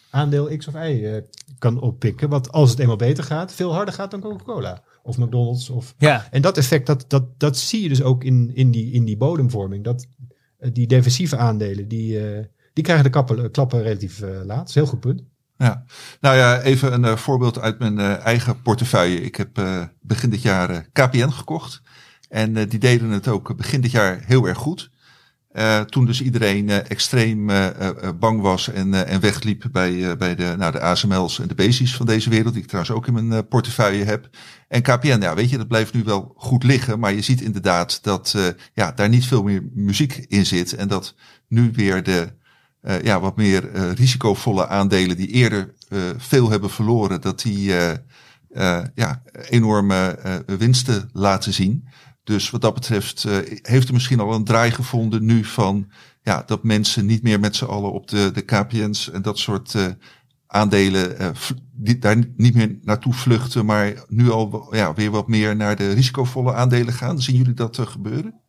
[0.09, 1.21] aandeel X of Y eh,
[1.59, 2.29] kan oppikken.
[2.29, 4.83] Wat als het eenmaal beter gaat, veel harder gaat dan Coca-Cola.
[5.03, 5.69] Of McDonald's.
[5.69, 5.95] Of...
[5.97, 9.05] Ja, En dat effect, dat, dat, dat zie je dus ook in, in, die, in
[9.05, 9.83] die bodemvorming.
[9.83, 10.07] Dat
[10.57, 12.19] eh, die defensieve aandelen, die,
[12.73, 14.47] die krijgen de kappen, klappen relatief laat.
[14.57, 15.21] Dat is een heel goed punt.
[15.63, 15.83] Ja,
[16.19, 19.21] nou ja, even een eh, voorbeeld uit mijn eh, eigen portefeuille.
[19.21, 21.81] Ik heb eh, begin dit jaar KPN gekocht.
[22.29, 24.89] En die deden het ook begin dit jaar heel erg goed.
[25.85, 27.49] Toen dus iedereen extreem
[28.19, 32.05] bang was en, en wegliep bij, bij de, nou, de ASML's en de Basies van
[32.05, 34.29] deze wereld, die ik trouwens ook in mijn portefeuille heb.
[34.67, 38.03] En KPN, ja, weet je, dat blijft nu wel goed liggen, maar je ziet inderdaad
[38.03, 38.35] dat
[38.73, 40.73] ja, daar niet veel meer muziek in zit.
[40.73, 41.15] En dat
[41.47, 42.33] nu weer de
[42.81, 47.71] eh, ja, wat meer eh, risicovolle aandelen die eerder eh, veel hebben verloren, dat die
[48.95, 51.87] ja, enorme winsten laten zien.
[52.23, 53.25] Dus wat dat betreft
[53.61, 57.55] heeft er misschien al een draai gevonden nu van ja, dat mensen niet meer met
[57.55, 59.75] z'n allen op de, de KPN's en dat soort
[60.47, 61.33] aandelen
[61.71, 65.93] die, daar niet meer naartoe vluchten, maar nu al ja, weer wat meer naar de
[65.93, 67.21] risicovolle aandelen gaan.
[67.21, 68.41] Zien jullie dat gebeuren?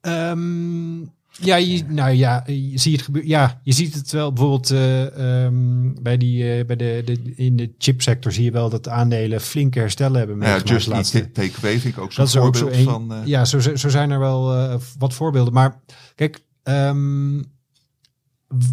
[0.00, 1.02] Ehm,
[1.40, 3.30] ja, je, nou ja, je ziet het gebeuren.
[3.30, 7.74] Ja, je ziet het wel bijvoorbeeld ehm, bij die, eh, bij de, de, in de
[7.78, 10.60] chipsector zie je wel dat de aandelen flinke herstellen hebben Ja.
[10.64, 12.92] Just laatste- Takeaway vind ik ook zo'n is er ook zo voorbeeld een.
[12.92, 13.12] van.
[13.14, 15.52] eh, ja, zo, zo zijn er wel wat voorbeelden.
[15.52, 15.80] Maar
[16.14, 17.42] kijk, ehm,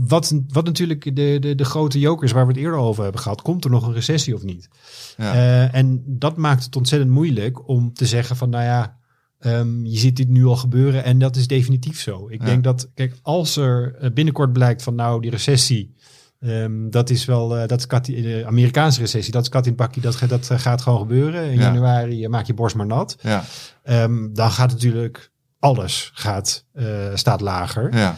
[0.08, 3.42] wat, wat natuurlijk de, de, de grote jokers waar we het eerder over hebben gehad,
[3.42, 4.68] komt er nog een recessie of niet?
[5.18, 5.72] ja.
[5.72, 8.98] En dat maakt het ontzettend moeilijk om te zeggen van, nou ja,
[9.42, 12.28] ehm, je ziet dit nu al gebeuren en dat is definitief zo.
[12.30, 12.46] Ik Ja.
[12.46, 15.96] denk dat, kijk, als er eh, binnenkort blijkt van, nou, die recessie,
[16.40, 19.76] ehm, dat is wel, eh, dat is kat, de Amerikaanse recessie, dat is kat in
[19.76, 21.44] bakkie, dat, dat eh, gaat gewoon gebeuren.
[21.52, 21.62] In Ja.
[21.62, 23.18] januari eh, maak je borst maar nat.
[23.22, 23.44] ja,
[23.84, 27.96] Ehm, dan gaat natuurlijk alles gaat, eh, staat lager.
[27.98, 28.16] ja,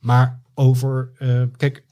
[0.00, 1.84] maar over, eh, kijk,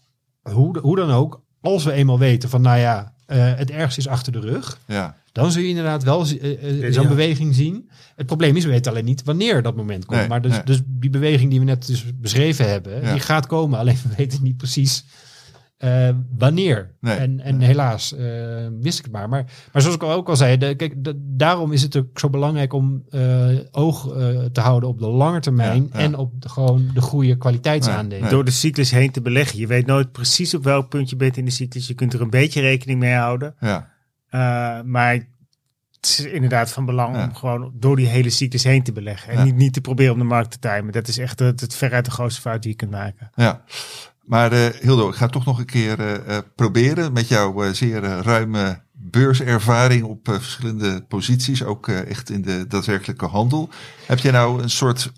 [0.43, 4.09] hoe, hoe dan ook, als we eenmaal weten van, nou ja, eh, het ergste is
[4.09, 7.09] achter de rug, ja, dan zul je inderdaad wel zi- eh, eh, zo'n Ja.
[7.09, 7.91] beweging zien.
[8.17, 10.19] Het probleem is, we weten alleen niet wanneer dat moment komt.
[10.19, 10.63] Nee, maar dus, nee.
[10.65, 13.13] dus die beweging die we net dus beschreven hebben, Ja.
[13.13, 13.79] die gaat komen.
[13.79, 15.05] Alleen we weten niet precies
[15.77, 16.95] eh, wanneer.
[17.01, 17.67] Nee, en en nee.
[17.67, 18.27] helaas eh,
[18.81, 19.29] wist ik het maar.
[19.29, 19.45] maar.
[19.73, 22.31] Maar zoals ik al ook al zei, de, kijk, de- daarom is het ook zo
[22.31, 26.05] belangrijk om eh, oog eh, te houden op de lange termijn Ja, ja.
[26.05, 28.09] en op de, gewoon de goede kwaliteitsaandelen.
[28.09, 28.31] Nee, nee.
[28.31, 29.59] door de cyclus heen te beleggen.
[29.59, 31.87] Je weet nooit precies op welk punt je bent in de cyclus.
[31.87, 33.55] Je kunt er een beetje rekening mee houden.
[33.61, 33.93] ja,
[34.35, 35.27] Uh, maar het
[36.03, 37.23] is inderdaad van belang Ja.
[37.25, 39.33] om gewoon door die hele cyclus heen te beleggen.
[39.33, 39.45] En Ja.
[39.45, 40.93] niet, niet te proberen om de markt te timen.
[40.93, 43.31] Dat is echt het, het veruit de grootste fout die je kunt maken.
[43.35, 43.65] ja.
[44.25, 47.71] Maar eh, Hildo, ik ga toch nog een keer eh, eh, proberen met jouw eh,
[47.73, 53.69] zeer eh, ruime beurservaring op eh, verschillende posities, ook eh, echt in de daadwerkelijke handel.
[54.07, 55.13] Heb jij nou een soort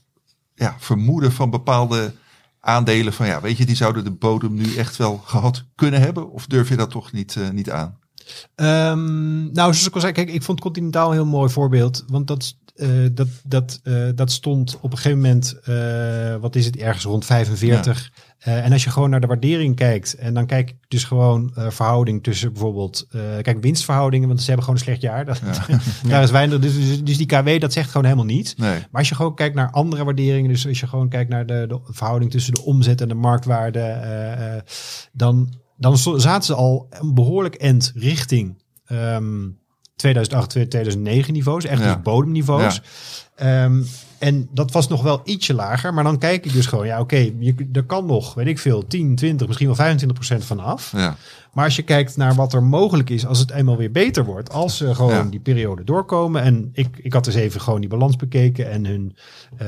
[0.55, 2.13] ja, vermoeden van bepaalde
[2.61, 6.31] aandelen van ja, weet je, die zouden de bodem nu echt wel gehad kunnen hebben?
[6.31, 7.99] Of durf je dat toch niet, eh, niet aan?
[8.55, 12.05] Ehm, nou, zoals ik al zei, kijk, ik vond Continentaal een heel mooi voorbeeld.
[12.07, 16.67] Want dat, eh, dat, dat, eh, dat stond op een gegeven moment, eh, wat is
[16.67, 18.13] het, ergens rond 45.
[18.39, 21.53] Eh, en als je gewoon naar de waardering kijkt, en dan kijk ik dus gewoon
[21.55, 23.07] verhouding tussen bijvoorbeeld,
[23.43, 25.25] kijk, winstverhoudingen, want ze hebben gewoon een slecht jaar.
[25.25, 25.41] Dat,
[26.09, 28.55] daar is weinig, dus, dus, dus die KW, dat zegt gewoon helemaal niets.
[28.55, 28.71] Nee.
[28.71, 31.65] Maar als je gewoon kijkt naar andere waarderingen, dus als je gewoon kijkt naar de,
[31.69, 34.63] de verhouding tussen de omzet en de marktwaarde,
[35.13, 39.49] dan, dan zaten ze al een behoorlijk end richting ehm
[39.97, 41.95] 2008, 2009 niveaus, echt Ja.
[41.95, 42.83] dus bodemniveaus.
[43.35, 43.83] Ehm,
[44.19, 47.17] en dat was nog wel ietsje lager, maar dan kijk ik dus gewoon, ja oké,
[47.39, 50.93] je er kan nog, weet ik veel, 10, 20, misschien wel 25 procent van af.
[50.93, 51.17] Ja,
[51.53, 54.53] Maar als je kijkt naar wat er mogelijk is als het eenmaal weer beter wordt,
[54.53, 55.23] als ze gewoon Ja.
[55.23, 56.43] die periode doorkomen.
[56.43, 59.17] En ik, ik had dus even gewoon die balans bekeken en hun,
[59.57, 59.67] eh,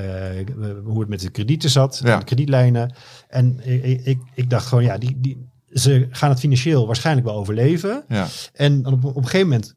[0.84, 2.18] hoe het met de kredieten zat, Ja.
[2.18, 2.94] de kredietlijnen.
[3.28, 7.26] En ik, ik, ik, ik dacht gewoon, ja, die, die, ze gaan het financieel waarschijnlijk
[7.26, 8.04] wel overleven.
[8.08, 9.76] ja, En op, op een gegeven moment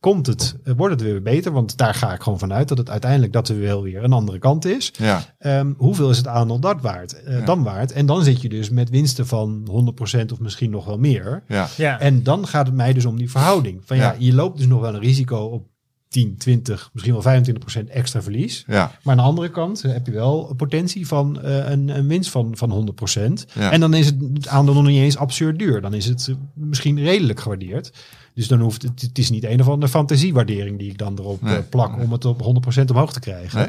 [0.00, 2.90] komt het, eh, wordt het weer beter, want daar ga ik gewoon vanuit dat het
[2.90, 4.92] uiteindelijk dat er wel weer een andere kant is.
[4.98, 7.22] ja, Ehm, hoeveel is het aandeel dat waard?
[7.22, 7.44] Eh, Ja.
[7.44, 7.92] Dan waard.
[7.92, 11.42] En dan zit je dus met winsten van 100% of misschien nog wel meer.
[11.48, 13.80] ja, Ja, En dan gaat het mij dus om die verhouding.
[13.84, 14.14] Van ja, Ja.
[14.18, 15.66] je loopt dus nog wel een risico op
[16.10, 17.42] 10, 20, misschien wel
[17.86, 18.64] 25% extra verlies.
[18.66, 22.06] ja, Maar aan de andere kant heb je wel een potentie van eh, een, een
[22.06, 23.22] winst van, van 100%.
[23.54, 23.70] Ja.
[23.70, 25.80] En dan is het het aandeel nog niet eens absurd duur.
[25.80, 27.92] Dan is het eh, misschien redelijk gewaardeerd.
[28.40, 31.42] Dus dan hoeft het, het is niet een of andere fantasiewaardering die ik dan erop
[31.42, 32.04] Nee, eh, plak nee.
[32.04, 33.58] om het op 100% omhoog te krijgen.
[33.58, 33.68] Nee.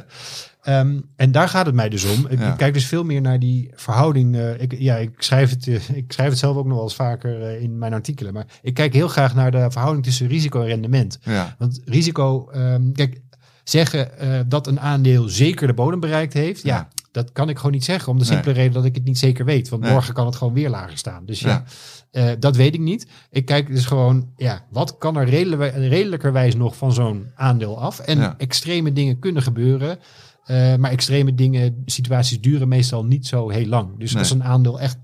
[0.62, 2.28] Ehm, en daar gaat het mij dus om.
[2.28, 2.52] Ik, Ja.
[2.52, 4.36] ik kijk dus veel meer naar die verhouding.
[4.36, 6.96] eh, ik, ja, ik schrijf, het, eh, ik schrijf het zelf ook nog wel eens
[6.96, 8.34] vaker in mijn artikelen.
[8.34, 11.20] Maar ik kijk heel graag naar de verhouding tussen risico en rendement.
[11.24, 13.22] Ja, Want risico, ehm, kijk,
[13.64, 14.12] zeggen
[14.50, 16.88] dat een aandeel zeker de bodem bereikt heeft, ja, Ja.
[17.12, 18.12] dat kan ik gewoon niet zeggen.
[18.12, 18.34] Om de Nee.
[18.34, 19.70] simpele reden dat ik het niet zeker weet.
[19.70, 19.92] Want Nee.
[19.92, 21.26] morgen kan het gewoon weer lager staan.
[21.26, 21.64] Dus ja, Ja.
[22.12, 23.08] Eh, dat weet ik niet.
[23.30, 28.00] Ik kijk dus gewoon, ja, wat kan er redelijk, redelijkerwijs nog van zo'n aandeel af?
[28.00, 28.36] En Ja.
[28.38, 30.00] extreme dingen kunnen gebeuren.
[30.46, 34.00] eh, maar extreme dingen, situaties duren meestal niet zo heel lang.
[34.00, 34.20] Dus Nee.
[34.22, 34.98] als een aandeel echt,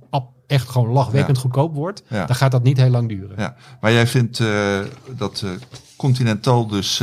[0.47, 1.41] echt gewoon lachwekkend Ja.
[1.41, 2.25] goedkoop wordt, Ja.
[2.25, 3.35] dan gaat dat niet heel lang duren.
[3.37, 3.55] ja.
[3.81, 4.79] Maar jij vindt eh,
[5.17, 5.45] dat
[5.97, 6.99] Continental dus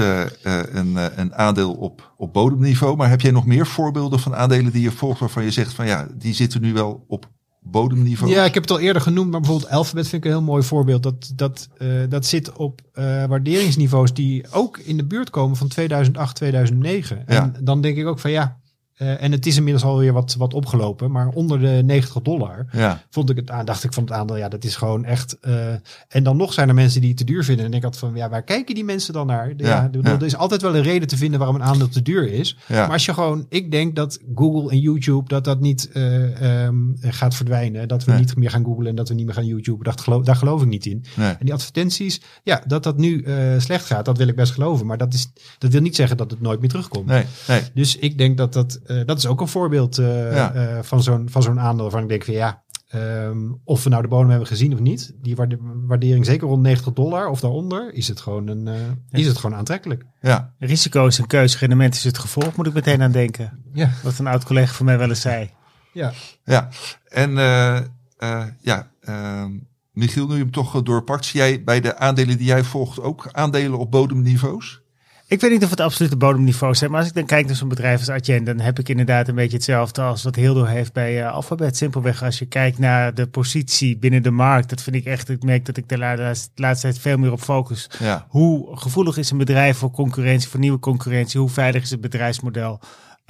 [0.72, 2.96] een, een aandeel op, op bodemniveau.
[2.96, 5.86] Maar heb jij nog meer voorbeelden van aandelen die je volgt waarvan je zegt van
[5.86, 7.28] ja, die zitten nu wel op
[7.64, 8.32] bodemniveau?
[8.32, 10.62] Ja, ik heb het al eerder genoemd, maar bijvoorbeeld Alphabet vind ik een heel mooi
[10.62, 11.02] voorbeeld.
[11.02, 15.68] Dat, dat, eh, dat zit op eh, waarderingsniveaus die ook in de buurt komen van
[15.68, 17.24] 2008, 2009.
[17.26, 17.42] Ja.
[17.42, 18.58] En dan denk ik ook van ja,
[18.95, 23.03] eh, en het is inmiddels alweer wat, wat opgelopen, maar onder de 90 dollar Ja,
[23.11, 25.38] vond ik het aan, dacht ik van het aandeel, ja, dat is gewoon echt.
[25.40, 25.72] eh,
[26.09, 27.64] en dan nog zijn er mensen die het te duur vinden.
[27.66, 29.53] En ik had van ja, waar kijken die mensen dan naar?
[29.57, 29.90] Ja.
[30.03, 32.57] Er is altijd wel een reden te vinden waarom een aandeel te duur is.
[32.68, 36.76] Maar als je gewoon, ik denk dat Google en YouTube, dat dat niet eh, ehm,
[37.01, 37.88] gaat verdwijnen.
[37.88, 38.20] Dat we Nee.
[38.20, 39.84] niet meer gaan googlen en dat we niet meer gaan YouTube.
[39.84, 41.05] Dat geloof, daar geloof ik niet in.
[41.16, 41.28] nee.
[41.30, 43.24] En die advertenties, ja, dat dat nu
[43.59, 44.86] slecht gaat, dat wil ik best geloven.
[44.86, 47.07] Maar dat, is, dat wil niet zeggen dat het nooit meer terugkomt.
[47.07, 47.61] Nee, nee.
[47.74, 50.53] Dus ik denk dat dat, eh, dat is ook een voorbeeld eh, Ja.
[50.55, 54.03] eh, van zo'n van zo'n aandeel waarvan ik denk van ja, ehm, of we nou
[54.03, 55.12] de bodem hebben gezien of niet.
[55.22, 59.26] Die waarde- waardering zeker rond 90 dollar of daaronder, is het gewoon, een, eh, is
[59.26, 60.05] het gewoon aantrekkelijk.
[60.20, 63.62] Ja, Risico is een keuze, rendement is het gevolg, moet ik meteen aan denken.
[63.72, 65.51] Ja, Wat een oud collega van mij wel eens zei.
[65.93, 66.12] ja.
[66.45, 66.68] ja.
[67.09, 67.76] En eh,
[68.16, 69.51] eh, ja, ehm,
[69.93, 73.28] Michiel, nu je hem toch doorpakt, zie jij bij de aandelen die jij volgt ook
[73.32, 74.82] aandelen op bodemniveaus?
[75.26, 77.68] Ik weet niet of het absolute bodemniveau zijn, maar als ik dan kijk naar zo'n
[77.68, 81.22] bedrijf als Adyen, dan heb ik inderdaad een beetje hetzelfde als wat Hildo heeft bij
[81.22, 81.76] eh, Alphabet.
[81.76, 85.42] Simpelweg als je kijkt naar de positie binnen de markt, dat vind ik echt, ik
[85.42, 87.90] merk dat ik de la- laatste, laatste tijd veel meer op focus.
[87.98, 91.40] Ja, Hoe gevoelig is een bedrijf voor concurrentie, voor nieuwe concurrentie?
[91.40, 92.80] Hoe veilig is het bedrijfsmodel?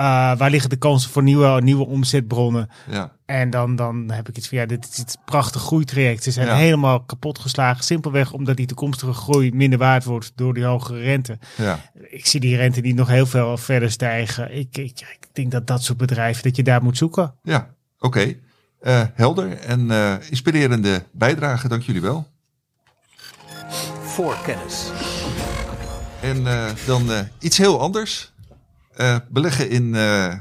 [0.01, 2.71] Uh, waar liggen de kansen voor nieuwe, nieuwe omzetbronnen?
[2.91, 6.23] ja, En dan, dan heb ik iets van, ja, dit is het prachtig groeitraject.
[6.23, 6.55] Ze zijn Ja.
[6.57, 7.85] helemaal kapot geslagen.
[7.85, 11.39] Simpelweg omdat die toekomstige groei minder waard wordt door die hogere rente.
[11.57, 11.79] ja.
[12.09, 14.57] Ik zie die rente niet nog heel veel verder stijgen.
[14.57, 17.35] Ik, ik, ik denk dat dat soort bedrijven, dat je daar moet zoeken.
[17.43, 18.35] Ja, oké.
[18.81, 22.27] Eh, helder en eh, inspirerende bijdrage, dank jullie wel.
[24.03, 24.91] Voorkennis.
[26.21, 28.33] En eh, dan eh, iets heel anders.
[28.97, 30.33] Eh, beleggen in eh,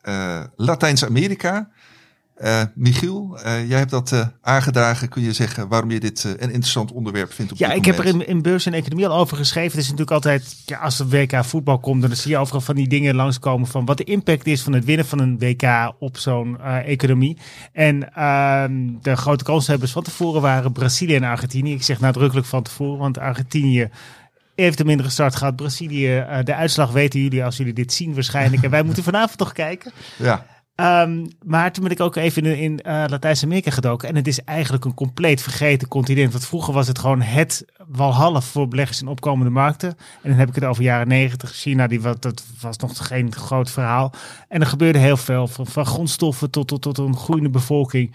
[0.00, 1.68] eh, Latijns-Amerika.
[2.74, 5.08] Michiel, jij hebt dat aangedragen.
[5.08, 7.98] Kun je zeggen waarom je dit een interessant onderwerp vindt op Ja, dit ik heb
[7.98, 9.70] er in, in Beurs en Economie al over geschreven.
[9.70, 12.74] Het is natuurlijk altijd, ja, als er WK voetbal komt, dan zie je overal van
[12.74, 16.18] die dingen langskomen van wat de impact is van het winnen van een WK op
[16.18, 17.36] zo'n economie.
[17.72, 18.72] En ehm,
[19.02, 21.72] de grote kanshebbers van tevoren waren Brazilië en Argentinië.
[21.72, 23.90] Ik zeg nadrukkelijk van tevoren, want Argentinië
[24.64, 25.56] heeft een mindere start gehad.
[25.56, 28.62] Brazilië, eh, de uitslag weten jullie als jullie dit zien waarschijnlijk.
[28.62, 29.92] En wij moeten vanavond toch kijken.
[30.16, 30.46] Ja,
[30.78, 34.08] Ehm, maar toen ben ik ook even in, in eh, Latijns-Amerika gedoken.
[34.08, 36.32] En het is eigenlijk een compleet vergeten continent.
[36.32, 39.88] Want vroeger was het gewoon het walhalla voor beleggers in opkomende markten.
[40.22, 41.52] En dan heb ik het over jaren negentig.
[41.52, 44.12] China, die, wat, dat was nog geen groot verhaal.
[44.48, 45.46] En er gebeurde heel veel.
[45.46, 48.14] Van, van grondstoffen tot, tot, tot een groeiende bevolking.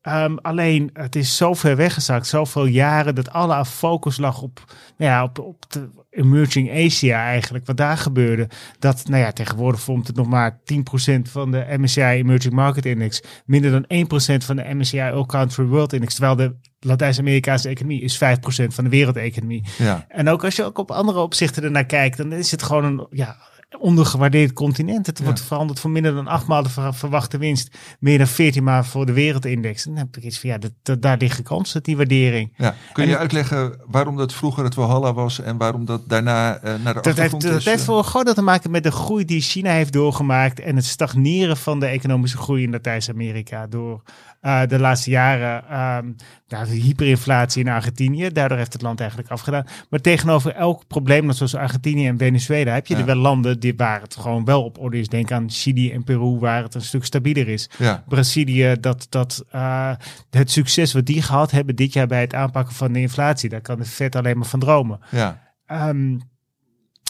[0.00, 4.64] Ehm, alleen, het is zo ver weggezakt, zoveel jaren, dat alle focus lag op,
[4.96, 8.48] nou ja, op, op de emerging Asia eigenlijk, wat daar gebeurde.
[8.78, 13.22] Dat, nou ja, tegenwoordig vormt het nog maar 10% van de MSCI Emerging Market Index,
[13.46, 14.06] minder dan
[14.42, 18.18] 1% van de MSCI All Country World Index, terwijl de Latijns-Amerikaanse economie is 5%
[18.48, 19.64] van de wereldeconomie.
[19.78, 22.84] ja, En ook als je ook op andere opzichten ernaar kijkt, dan is het gewoon
[22.84, 23.36] een ja,
[23.78, 25.06] ondergewaardeerd continent.
[25.06, 27.76] Het wordt verhandeld voor minder dan acht maal de ver- verwachte winst.
[28.00, 29.84] Meer dan 14 maal voor de wereldindex.
[29.86, 32.52] En dan heb ik iets van, ja, dat, dat- daar liggen kansen, die waardering.
[32.56, 32.74] ja.
[32.92, 36.62] Kun je En- uitleggen waarom dat vroeger het Walhalla was en waarom dat daarna eh,
[36.62, 37.64] naar de Dat heeft, achtergrond dat is?
[37.64, 38.02] heeft eh?
[38.04, 41.80] voor deel te maken met de groei die China heeft doorgemaakt en het stagneren van
[41.80, 44.02] de economische groei in Latijns-Amerika door
[44.40, 45.68] eh, de laatste jaren.
[45.68, 46.06] ehm
[46.50, 49.66] ja, de hyperinflatie in Argentinië, daardoor heeft het land eigenlijk afgedaan.
[49.90, 53.00] Maar tegenover elk probleem, net zoals Argentinië en Venezuela, heb je Ja.
[53.00, 55.08] er wel landen die, waar het gewoon wel op orde is.
[55.08, 57.70] Denk aan Chili en Peru, waar het een stuk stabieler is.
[57.78, 59.92] Ja, Brazilië, dat, dat eh,
[60.30, 63.60] het succes wat die gehad hebben dit jaar bij het aanpakken van de inflatie, daar
[63.60, 65.00] kan de Fed alleen maar van dromen.
[65.10, 66.16] ja, Ehm,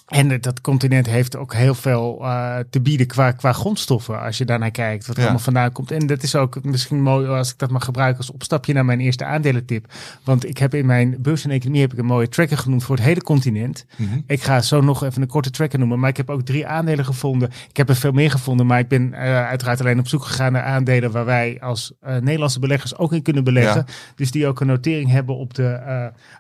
[0.09, 4.21] En dat continent heeft ook heel veel eh, te bieden qua, qua grondstoffen.
[4.23, 5.29] Als je daarnaar kijkt, wat er Ja.
[5.29, 5.91] allemaal vandaan komt.
[5.91, 9.01] En dat is ook misschien mooi als ik dat mag gebruiken als opstapje naar mijn
[9.01, 9.87] eerste aandelentip.
[10.25, 12.97] Want ik heb in mijn beurs en economie heb ik een mooie tracker genoemd voor
[12.97, 13.87] het hele continent.
[13.97, 14.19] Mhm.
[14.27, 15.99] Ik ga zo nog even een korte tracker noemen.
[15.99, 17.51] Maar ik heb ook drie aandelen gevonden.
[17.69, 18.67] Ik heb er veel meer gevonden.
[18.67, 22.17] Maar ik ben eh, uiteraard alleen op zoek gegaan naar aandelen waar wij als eh,
[22.17, 23.85] Nederlandse beleggers ook in kunnen beleggen.
[24.15, 25.67] Dus die ook een notering hebben op de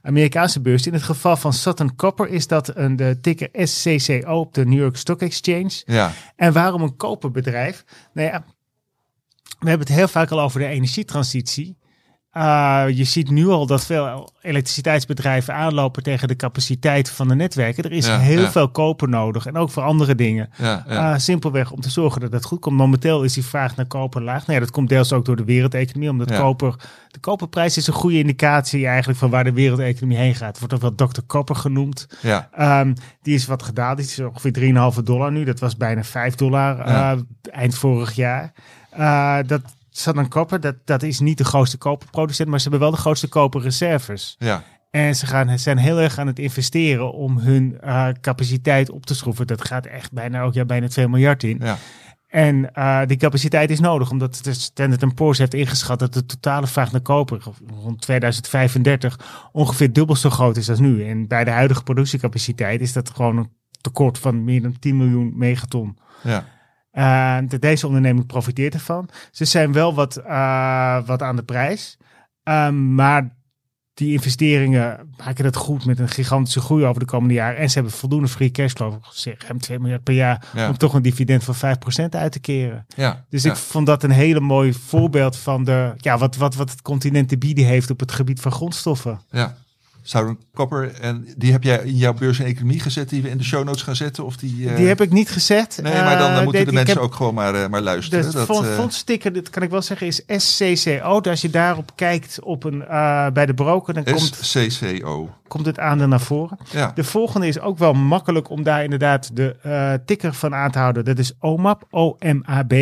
[0.02, 0.86] Amerikaanse beurs.
[0.86, 4.78] In het geval van Southern Copper is dat een, de ticker SCCO op de New
[4.78, 5.82] York Stock Exchange.
[5.84, 7.84] Ja, En waarom een koperbedrijf?
[8.12, 8.44] Nou ja,
[9.58, 11.76] we hebben het heel vaak al over de energietransitie.
[12.38, 17.84] Uh, je ziet nu al dat veel elektriciteitsbedrijven aanlopen tegen de capaciteit van de netwerken.
[17.84, 18.50] Er is Ja, heel ja.
[18.50, 20.50] veel koper nodig en ook voor andere dingen.
[20.56, 20.84] ja.
[20.88, 22.76] Uh, simpelweg om te zorgen dat het goed komt.
[22.76, 24.46] Momenteel is die vraag naar koper laag.
[24.46, 26.10] Nou dat komt deels ook door de wereldeconomie.
[26.10, 26.74] Omdat koper,
[27.08, 30.58] de koperprijs is een goede indicatie eigenlijk van waar de wereldeconomie heen gaat.
[30.58, 31.20] Wordt ook wel Dr.
[31.26, 32.06] Koper genoemd.
[32.22, 32.48] ja.
[32.52, 33.96] Ehm, die is wat gedaald.
[33.96, 35.44] Die is ongeveer 3,5 dollar nu.
[35.44, 37.12] Dat was bijna 5 dollar eh,
[37.50, 38.52] eind vorig jaar.
[38.90, 39.60] Eh, dat
[39.90, 43.28] Southern Copper, dat, dat is niet de grootste koperproducent, maar ze hebben wel de grootste
[43.28, 44.36] koperreserves.
[44.38, 44.62] ja.
[44.90, 49.14] En ze gaan, zijn heel erg aan het investeren om hun eh, capaciteit op te
[49.14, 49.46] schroeven.
[49.46, 51.60] Dat gaat echt bijna ook ja, bijna 2 miljard in.
[51.62, 51.76] ja.
[52.28, 56.66] En eh, die capaciteit is nodig, omdat de Standard Poor's heeft ingeschat dat de totale
[56.66, 57.42] vraag naar koper
[57.82, 61.08] rond 2035 ongeveer dubbel zo groot is als nu.
[61.08, 65.32] En bij de huidige productiecapaciteit is dat gewoon een tekort van meer dan 10 miljoen
[65.36, 65.98] megaton.
[66.22, 66.44] ja.
[66.98, 69.08] Eh, de- deze onderneming profiteert ervan.
[69.30, 71.96] Ze zijn wel wat, eh, wat aan de prijs.
[72.42, 73.36] Ehm, maar
[73.94, 77.58] die investeringen maken het goed met een gigantische groei over de komende jaren.
[77.58, 80.68] En ze hebben voldoende free cashflow, zeg ruim 2 miljard per jaar, Ja.
[80.68, 82.86] om toch een dividend van 5% uit te keren.
[82.96, 83.24] ja.
[83.28, 83.50] Dus ja.
[83.50, 87.28] ik vond dat een hele mooi voorbeeld van de, ja, wat, wat, wat het continent
[87.28, 89.20] te bieden heeft op het gebied van grondstoffen.
[89.30, 89.56] Ja.
[90.08, 93.38] Southern Copper, en die heb jij in jouw beurs en economie gezet, die we in
[93.38, 94.24] de show notes gaan zetten?
[94.24, 95.78] Of die, eh, Die heb ik niet gezet.
[95.82, 98.26] Nee, maar dan, Eh, dan moeten de mensen heb- ook gewoon maar, eh, maar luisteren.
[98.26, 101.20] De dat, fond- eh, fondsticker, dit kan ik wel zeggen, is SCCO.
[101.20, 105.30] Dus als je daarop kijkt op een, eh, bij de broker, dan komt, SCCO.
[105.48, 106.58] komt het aandeel naar voren.
[106.70, 110.70] Ja, De volgende is ook wel makkelijk om daar inderdaad de eh, ticker van aan
[110.70, 111.04] te houden.
[111.04, 112.72] Dat is OMAP, O-M-A-B.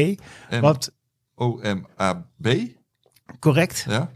[0.49, 0.93] en Wat
[1.35, 2.47] OMAB.
[3.39, 3.85] correct.
[3.89, 4.11] Ja,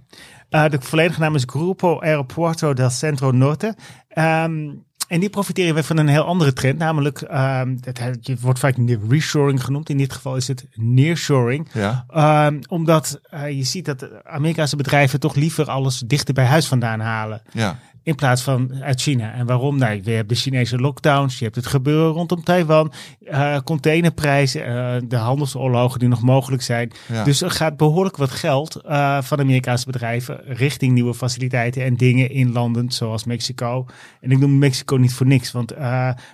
[0.50, 3.76] Eh, de volledige naam is Grupo Aeropuerto del Centro Norte.
[4.08, 4.68] Ehm,
[5.08, 7.76] en die profiteren weer van een heel andere trend, namelijk, ehm
[8.20, 8.74] je wordt vaak
[9.08, 9.88] reshoring genoemd.
[9.88, 11.68] In dit geval is het nearshoring.
[11.72, 16.66] ja, Ehm, omdat eh, je ziet dat Amerikaanse bedrijven toch liever alles dichter bij huis
[16.66, 17.42] vandaan halen.
[17.52, 17.78] ja,
[18.10, 19.32] In plaats van uit China.
[19.32, 19.78] En waarom?
[19.78, 25.00] Nou, je hebt de Chinese lockdowns, je hebt het gebeuren rondom Taiwan, eh, containerprijzen, eh,
[25.08, 26.92] de handelsoorlogen die nog mogelijk zijn.
[27.08, 27.24] ja.
[27.24, 32.30] Dus er gaat behoorlijk wat geld eh, van Amerikaanse bedrijven richting nieuwe faciliteiten en dingen
[32.30, 33.86] in landen zoals Mexico.
[34.20, 35.68] En ik noem Mexico niet voor niks, want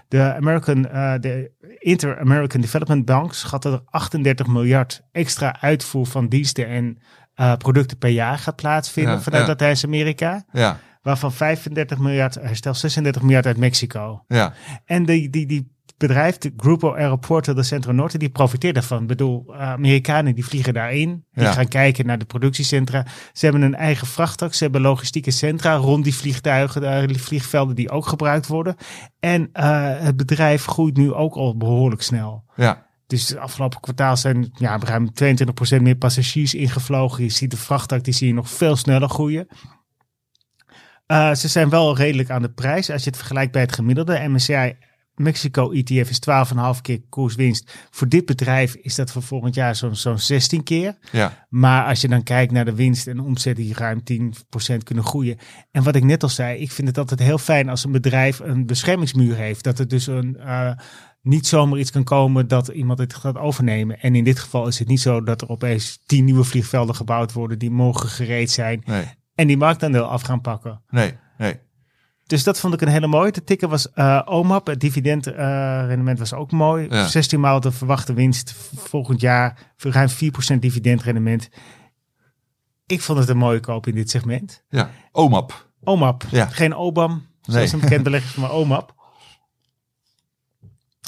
[0.09, 0.83] de American,
[1.21, 6.99] de Inter-American Development Bank schat dat er 38 miljard extra uitvoer van diensten en
[7.59, 9.49] producten per jaar gaat plaatsvinden Ja, vanuit ja.
[9.49, 10.45] Latijns-Amerika.
[10.53, 14.25] ja, waarvan Waarvan 35 miljard, herstel 36 miljard uit Mexico.
[14.29, 14.53] ja,
[14.85, 19.01] En die, die, die bedrijf, de Grupo Aeroporto del Centro Norte, die profiteert daarvan.
[19.03, 21.25] Ik bedoel, uh, Amerikanen die vliegen daarin.
[21.33, 21.53] Die Ja.
[21.53, 23.07] gaan kijken naar de productiecentra.
[23.33, 24.55] Ze hebben een eigen vrachttak.
[24.55, 28.77] Ze hebben logistieke centra rond die vliegtuigen, die vliegvelden die ook gebruikt worden.
[29.21, 32.45] En uh, het bedrijf groeit nu ook al behoorlijk snel.
[32.57, 35.11] ja, Dus het afgelopen kwartaal zijn ja, ruim
[35.79, 37.23] 22% meer passagiers ingevlogen.
[37.25, 39.47] Je ziet de vrachttak, die zie je nog veel sneller groeien.
[41.07, 42.91] Uh, ze zijn wel redelijk aan de prijs.
[42.91, 44.77] Als je het vergelijkt bij het gemiddelde MSCI
[45.17, 46.21] Mexico ETF is
[46.77, 47.73] 12,5 keer koerswinst.
[47.91, 50.97] Voor dit bedrijf is dat voor volgend jaar zo'n zo'n 16 keer.
[51.13, 54.03] ja, Maar als je dan kijkt naar de winst en omzet die ruim
[54.73, 55.39] 10% kunnen groeien.
[55.71, 58.39] En wat ik net al zei, ik vind het altijd heel fijn als een bedrijf
[58.39, 59.65] een beschermingsmuur heeft.
[59.65, 60.71] Dat het dus een, uh,
[61.23, 64.01] niet zomaar iets kan komen dat iemand het gaat overnemen.
[64.01, 67.33] En in dit geval is het niet zo dat er opeens 10 nieuwe vliegvelden gebouwd
[67.33, 68.83] worden die morgen gereed zijn.
[68.85, 69.05] nee,
[69.37, 70.83] En die marktaandeel af gaan pakken.
[70.91, 71.65] nee, nee.
[72.27, 73.33] Dus dat vond ik een hele mooie.
[73.33, 74.67] De ticker was uh, OMAP.
[74.67, 76.87] Het dividendrendement uh, was ook mooi.
[76.91, 77.07] Ja.
[77.07, 79.73] 16 maal de verwachte winst volgend jaar.
[79.77, 80.09] Ruim
[80.55, 81.49] 4% dividendrendement.
[82.87, 84.65] Ik vond het een mooie koop in dit segment.
[84.69, 85.69] Ja, OMAP.
[85.85, 86.25] OMAP.
[86.31, 86.47] Ja.
[86.47, 87.75] Geen OBAM, zoals Nee.
[87.75, 88.95] een bekend belegger, maar OMAP.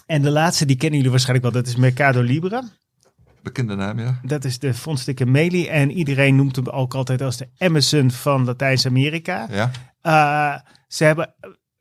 [0.07, 1.63] En de laatste, die kennen jullie waarschijnlijk wel.
[1.63, 2.63] Dat is Mercado Libre.
[3.49, 4.21] Bekende naam, ja.
[4.23, 5.67] Dat is de fondsticker Meli.
[5.67, 9.47] En iedereen noemt hem ook altijd als de Amazon van Latijns-Amerika.
[9.51, 9.71] Ja,
[10.03, 10.55] Uh,
[10.89, 11.35] ze hebben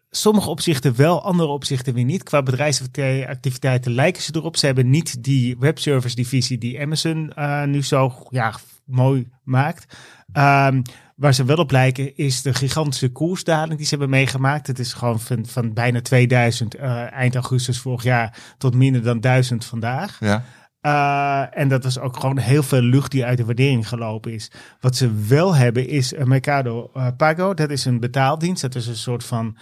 [0.10, 2.24] sommige opzichten wel, andere opzichten weer niet.
[2.24, 4.58] Qua bedrijfsactiviteiten lijken ze erop.
[4.58, 8.54] Ze hebben niet die webservice divisie die Amazon uh, nu zo ja,
[8.86, 9.98] mooi maakt.
[10.34, 10.82] Um,
[11.18, 14.68] Waar ze wel op lijken is de gigantische koersdaling die ze hebben meegemaakt.
[14.68, 19.20] Het is gewoon van, van bijna 2000 eh, eind augustus vorig jaar tot minder dan
[19.20, 20.18] 1000 vandaag.
[20.20, 20.44] Ja.
[20.88, 24.52] Uh, en dat was ook gewoon heel veel lucht die uit de waardering gelopen is.
[24.80, 27.54] Wat ze wel hebben is Mercado uh, Pago.
[27.54, 28.62] Dat is een betaaldienst.
[28.62, 29.58] Dat is een soort van,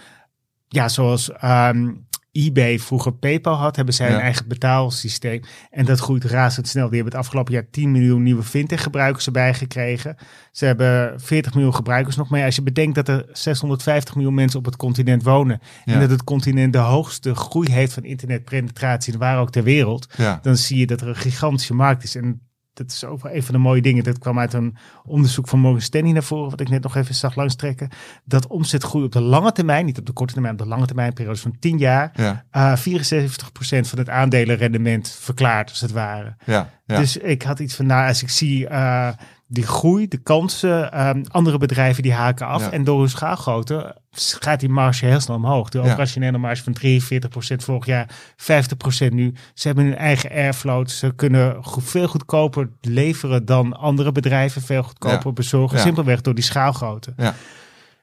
[0.68, 2.05] ja, zoals um,
[2.44, 4.14] eBay vroeger PayPal had, hebben zij Ja.
[4.14, 5.40] een eigen betaalsysteem.
[5.70, 6.86] En dat groeit razendsnel.
[6.86, 10.16] Die hebben het afgelopen jaar 10 miljoen nieuwe fintech-gebruikers erbij gekregen.
[10.52, 12.44] Ze hebben 40 miljoen gebruikers nog mee.
[12.44, 15.60] Als je bedenkt dat er 650 miljoen mensen op het continent wonen.
[15.84, 15.92] Ja.
[15.94, 20.38] En dat het continent de hoogste groei heeft van internetpenetratie, waar ook ter wereld Ja.
[20.42, 22.14] dan zie je dat er een gigantische markt is.
[22.14, 22.40] En
[22.76, 24.04] dat is ook wel een van de mooie dingen.
[24.04, 27.14] Dat kwam uit een onderzoek van Morgan Stanley naar voren, wat ik net nog even
[27.14, 27.88] zag langstrekken.
[28.24, 31.12] Dat omzetgroei op de lange termijn, niet op de korte termijn, op de lange termijn,
[31.12, 32.44] periode van 10 jaar, Ja.
[32.50, 36.36] eh 74% van het aandelenrendement verklaart, als het ware.
[36.44, 36.70] Ja.
[36.86, 36.98] Ja.
[36.98, 39.08] Dus ik had iets van, nou, als ik zie eh,
[39.48, 42.60] die groei, de kansen, ehm, andere bedrijven die haken af.
[42.62, 42.70] Ja.
[42.70, 45.68] En door hun schaalgrootte gaat die marge heel snel omhoog.
[45.68, 45.84] De Ja.
[45.84, 49.34] operationele marge van 43% vorig jaar, 50% nu.
[49.54, 50.90] Ze hebben hun eigen airfloat.
[50.90, 54.62] Ze kunnen veel goedkoper leveren dan andere bedrijven.
[54.62, 55.32] Veel goedkoper Ja.
[55.32, 55.76] bezorgen.
[55.76, 55.82] Ja.
[55.82, 57.12] Simpelweg door die schaalgrootte.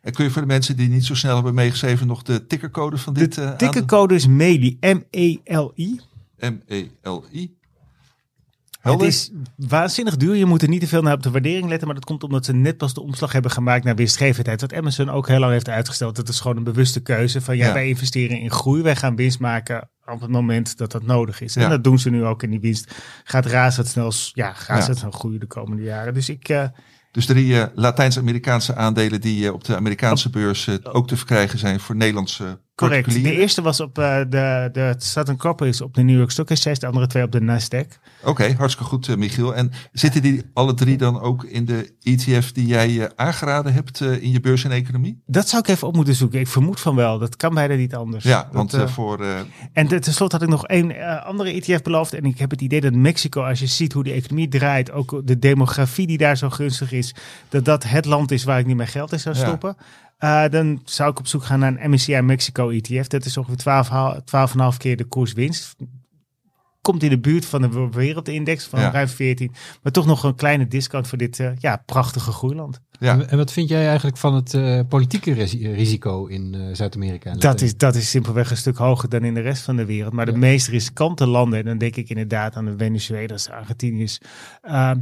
[0.01, 2.97] En kun je voor de mensen die niet zo snel hebben meegeschreven nog de tickercode
[2.97, 4.77] van dit eh De tickercode is MELI.
[4.81, 5.99] M-E-L-I.
[6.39, 7.55] M-E-L-I.
[8.91, 10.35] Het is waanzinnig duur.
[10.35, 11.87] Je moet er niet te veel naar op de waardering letten.
[11.87, 14.61] Maar dat komt omdat ze net pas de omslag hebben gemaakt naar winstgevendheid.
[14.61, 16.15] Wat Amazon ook heel lang heeft uitgesteld.
[16.15, 17.41] Dat is gewoon een bewuste keuze.
[17.41, 17.73] Van ja, Ja.
[17.73, 18.81] wij investeren in groei.
[18.81, 21.53] Wij gaan winst maken op het moment dat dat nodig is.
[21.53, 21.61] Ja.
[21.63, 22.43] En dat doen ze nu ook.
[22.43, 26.13] in die winst gaat razendsnel, ja, razendsnel groeien de komende jaren.
[26.13, 26.63] Dus ik, eh,
[27.11, 31.79] Dus drie eh, Latijns-Amerikaanse aandelen die eh, op de Amerikaanse beurs ook te verkrijgen zijn
[31.79, 33.23] voor Nederlandse correct.
[33.23, 36.79] De eerste was op eh, de, de Southern Corporates op de New York Stock Exchange.
[36.79, 37.87] De andere twee op de Nasdaq.
[38.23, 39.55] Oké, hartstikke goed eh, Michiel.
[39.55, 44.01] En zitten die alle drie dan ook in de ETF die jij eh, aangeraden hebt
[44.01, 45.21] in je beurs en economie?
[45.25, 46.39] Dat zou ik even op moeten zoeken.
[46.39, 47.19] Ik vermoed van wel.
[47.19, 48.23] Dat kan bijna niet anders.
[48.23, 49.25] Ja, Dat, want eh, voor...
[49.73, 52.13] En te- tenslotte had ik nog één andere ETF beloofd.
[52.13, 55.21] En ik heb het idee dat Mexico, als je ziet hoe de economie draait, ook
[55.25, 57.15] de demografie die daar zo gunstig is,
[57.49, 59.75] dat dat het land is waar ik niet mijn geld in zou Ja.
[60.23, 63.07] Eh, dan zou ik op zoek gaan naar een MSCI Mexico ETF.
[63.07, 63.89] Dat is ongeveer 12,
[64.25, 65.75] 12,5 keer de koerswinst.
[66.83, 68.91] Komt in de buurt van de wereldindex van Ja.
[68.91, 69.51] ruim 14.
[69.83, 72.79] Maar toch nog een kleine discount voor dit eh, ja, prachtige groeiland.
[72.99, 77.33] ja, En, wat vind jij eigenlijk van het eh, politieke risi- risico in eh, Zuid-Amerika?
[77.33, 80.13] Dat is, dat is simpelweg een stuk hoger dan in de rest van de wereld.
[80.13, 80.37] Maar de Ja.
[80.37, 84.19] meest riskante landen, en dan denk ik inderdaad aan de Venezuela's, de Argentiniërs,
[84.61, 84.99] ehm,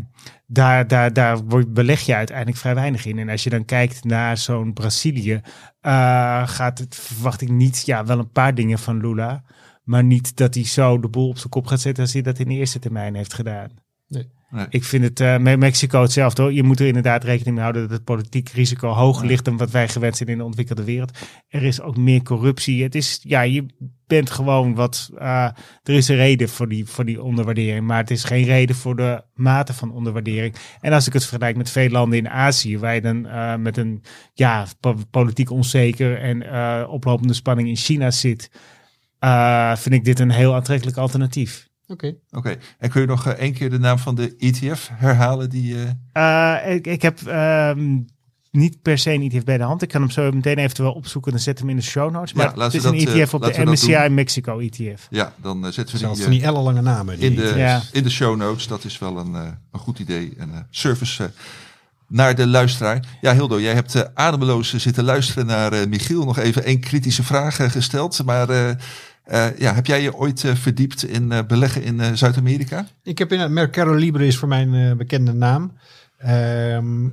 [0.48, 3.20] daar, daar, daar wordt- beleg je uiteindelijk vrij weinig in.
[3.20, 5.42] En als je dan kijkt naar zo'n Brazilië,
[5.82, 9.44] eh, gaat het, verwacht ik niet, ja, wel een paar dingen van Lula,
[9.84, 12.40] maar niet dat hij zo de boel op zijn kop gaat zetten als hij dat
[12.40, 13.70] in de eerste termijn heeft gedaan.
[14.08, 14.30] Nee.
[14.52, 14.66] Nee.
[14.70, 16.54] Ik vind het eh, met Mexico hetzelfde hoor.
[16.54, 19.72] Je moet er inderdaad rekening mee houden dat het politiek risico hoger ligt dan wat
[19.72, 21.18] wij gewend zijn in de ontwikkelde wereld.
[21.48, 22.84] Er is ook meer corruptie.
[22.84, 23.66] Het is, ja, je
[24.08, 25.44] bent gewoon wat, eh,
[25.84, 28.96] er is een reden voor die, voor die onderwaardering, maar het is geen reden voor
[28.96, 30.56] de mate van onderwaardering.
[30.82, 33.78] En als ik het vergelijk met veel landen in Azië, waar je dan eh, met
[33.78, 34.04] een,
[34.34, 38.52] ja, po- politiek onzeker en eh, oplopende spanning in China zit,
[39.22, 41.70] eh, vind ik dit een heel aantrekkelijk alternatief.
[41.88, 42.14] Oké.
[42.32, 45.50] Oké, en kun je nog eh, één keer de naam van de ETF herhalen?
[45.50, 45.76] Die,
[46.14, 48.00] eh, Eh, ik, ik heb ehm,
[48.52, 49.82] niet per se een ETF bij de hand.
[49.82, 52.34] Ik kan hem zo meteen eventueel opzoeken en zet hem in de show notes.
[52.34, 54.10] Maar Ja, laten het we is een dat, ETF op laten de MSCI.
[54.10, 55.08] Mexico E ETF.
[55.10, 57.20] ja, dan zetten we Zelfs die, van die ellenlange namen.
[57.20, 57.82] Die in, de, Ja.
[57.92, 58.68] in de show notes.
[58.68, 59.42] Dat is wel een, eh,
[59.72, 60.34] een goed idee.
[60.38, 61.32] En eh, service
[62.08, 63.06] naar de luisteraar.
[63.22, 66.26] Ja, Hildo, jij hebt eh, ademeloos zitten luisteren naar eh, Michiel.
[66.26, 68.24] Nog even één kritische vraag gesteld.
[68.26, 68.76] Maar
[69.32, 72.88] eh, ja, heb jij je ooit eh, verdiept in eh, beleggen in Zuid-Amerika?
[73.04, 75.74] Ik heb in Mercado Libre is voor mijn bekende naam.
[76.18, 77.10] Ehm,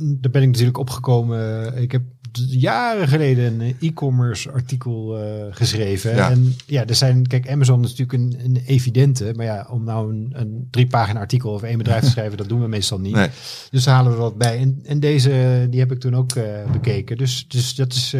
[0.00, 1.74] daar ben ik natuurlijk opgekomen.
[1.76, 2.02] Ik heb
[2.48, 6.14] jaren geleden een eh, e-commerce artikel eh, geschreven.
[6.14, 6.30] Ja.
[6.30, 9.32] En ja, er zijn, kijk, Amazon is natuurlijk een, een evidente.
[9.36, 12.48] Maar ja, om nou een, een drie pagina artikel over één bedrijf te schrijven, dat
[12.48, 13.14] doen we meestal niet.
[13.14, 13.28] Nee.
[13.70, 14.58] Dus daar halen we wat bij.
[14.58, 17.16] En, en deze, die heb ik toen ook eh, bekeken.
[17.16, 18.14] Dus, dus dat is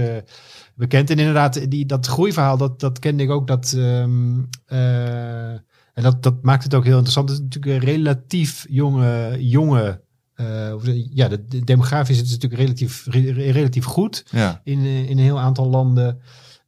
[0.77, 1.11] bekend.
[1.11, 3.47] En inderdaad, die, dat groeiverhaal, dat, dat kende ik ook.
[3.47, 5.51] Dat, ehm, eh,
[5.97, 7.29] en dat, dat maakt het ook heel interessant.
[7.29, 10.01] Het is natuurlijk een relatief jonge, jonge
[10.37, 10.73] eh,
[11.15, 15.19] ja, de, de demografisch is het natuurlijk relatief, re- relatief goed Ja, in, eh, in
[15.19, 16.19] een heel aantal landen.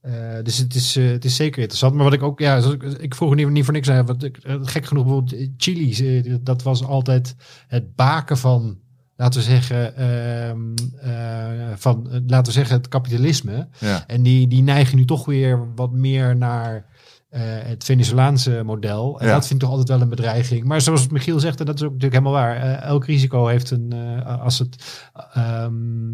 [0.01, 0.13] Eh,
[0.43, 1.95] dus het is, het is zeker interessant.
[1.95, 4.05] Maar wat ik ook, ja, ik, ik vroeg niet, niet voor niks naar.
[4.05, 7.35] Wat ik, gek genoeg, bijvoorbeeld Chili, dat was altijd
[7.69, 8.79] het baken van,
[9.17, 13.69] laten we zeggen, ehm, eh, van, laten we zeggen, het kapitalisme.
[13.79, 16.87] ja, En die, die neigen nu toch weer wat meer naar
[17.29, 19.21] eh, het Venezolaanse model.
[19.21, 19.33] En Ja.
[19.33, 20.65] dat vind ik toch altijd wel een bedreiging.
[20.65, 22.57] Maar zoals Michiel zegt, en dat is ook natuurlijk helemaal waar.
[22.57, 25.03] eh, elk risico heeft een, eh, als het,
[25.33, 26.09] ehm,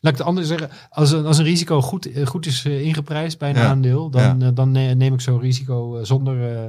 [0.00, 3.50] laat ik het anders zeggen, als een, als een risico goed, goed is ingeprijsd bij
[3.50, 3.66] een Ja.
[3.66, 6.64] aandeel, dan, dan ne- neem ik zo'n risico zonder, eh,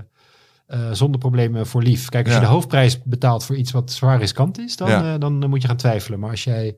[0.67, 2.09] eh, zonder problemen voor lief.
[2.09, 2.39] Kijk, als Ja.
[2.39, 5.17] je de hoofdprijs betaalt voor iets wat zwaar riskant is, dan, Ja.
[5.17, 6.19] dan moet je gaan twijfelen.
[6.19, 6.75] Maar als jij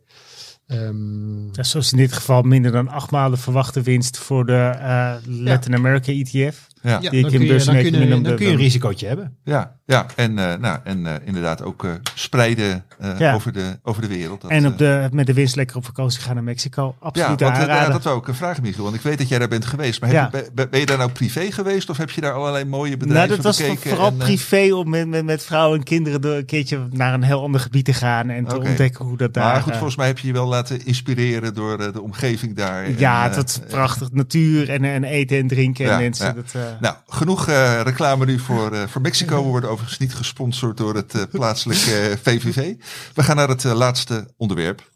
[0.68, 5.13] ehm, Ja, zoals in dit geval minder dan acht maanden verwachte winst voor de eh,
[5.26, 6.68] Latin America ETF.
[6.88, 8.52] Ja, ja, die ik dan, in kun je, dan, kun je, noemde, dan kun je
[8.52, 9.36] een risicootje hebben.
[9.44, 10.06] ja, ja.
[10.16, 13.34] En, eh, nou, en eh, inderdaad ook eh, spreiden eh, Ja.
[13.34, 14.42] over, de, over de wereld.
[14.42, 16.96] Dat, en op de, met de winst lekker op vakantie gaan naar Mexico.
[17.02, 18.84] Ja, Absoluut want, eh, ja, dat wou ik vragen, Michiel.
[18.84, 20.02] Want ik weet dat jij daar bent geweest.
[20.02, 20.40] Maar heb Ja.
[20.40, 21.90] je, ben- ben je daar nou privé geweest?
[21.90, 23.90] Of heb je daar allerlei mooie nou, bedrijven dat was bekeken?
[23.90, 27.24] vooral en, privé om met, met, met vrouwen en kinderen door een keertje naar een
[27.24, 28.30] heel ander gebied te gaan.
[28.30, 29.44] En te ontdekken hoe dat daar...
[29.54, 32.90] Maar goed, volgens mij heb je je wel laten inspireren door de omgeving daar.
[32.98, 34.12] ja, En, dat is prachtig.
[34.12, 36.26] Natuur en, en eten en drinken Ja, en mensen.
[36.26, 36.34] ja.
[36.34, 39.43] Dat, Nou, genoeg eh, reclame nu voor, eh, voor Mexico.
[39.43, 42.75] We worden overigens niet gesponsord door het eh, plaatselijke VVV.
[43.13, 44.91] We gaan naar het laatste onderwerp.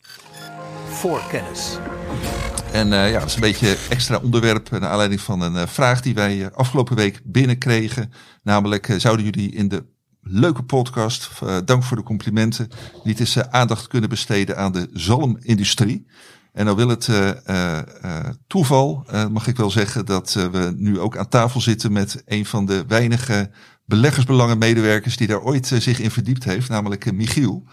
[0.89, 1.77] Voorkennis.
[2.71, 6.01] En eh, ja, dat is een beetje extra onderwerp naar aanleiding van een eh, vraag
[6.01, 8.13] die wij eh, afgelopen week binnenkregen.
[8.43, 9.85] Namelijk, zouden jullie in de
[10.21, 12.69] leuke podcast, eh, dank voor de complimenten,
[13.03, 16.07] niet eens aandacht kunnen besteden aan de zalmindustrie?
[16.53, 21.17] En dan wil het eh, eh, toeval, mag ik wel zeggen, dat we nu ook
[21.17, 23.49] aan tafel zitten met een van de weinige
[23.85, 27.63] beleggersbelangenmedewerkers die daar ooit zich in verdiept heeft, namelijk Michiel.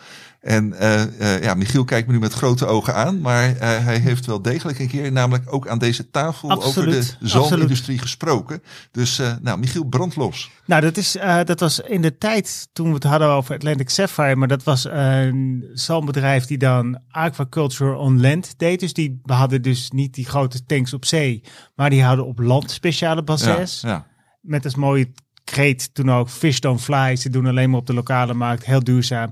[0.40, 3.98] En eh, eh, ja, Michiel kijkt me nu met grote ogen aan, maar eh, hij
[3.98, 8.62] heeft wel degelijk een keer, namelijk ook aan deze tafel, Absoluut, over de zalmindustrie gesproken.
[8.90, 10.50] Dus nou, Michiel, brand los.
[10.64, 14.36] Nou, dat, is, dat was in de tijd toen we het hadden over Atlantic Sapphire,
[14.36, 18.80] maar dat was een zalmbedrijf die dan aquaculture on land deed.
[18.80, 21.42] Dus die hadden dus niet die grote tanks op zee,
[21.74, 23.80] maar die hadden op land speciale bassins.
[23.80, 24.06] Ja, ja.
[24.40, 25.10] Met als mooie
[25.44, 27.16] kreet toen ook fish don't fly.
[27.16, 29.30] Ze doen alleen maar op de lokale markt, heel duurzaam.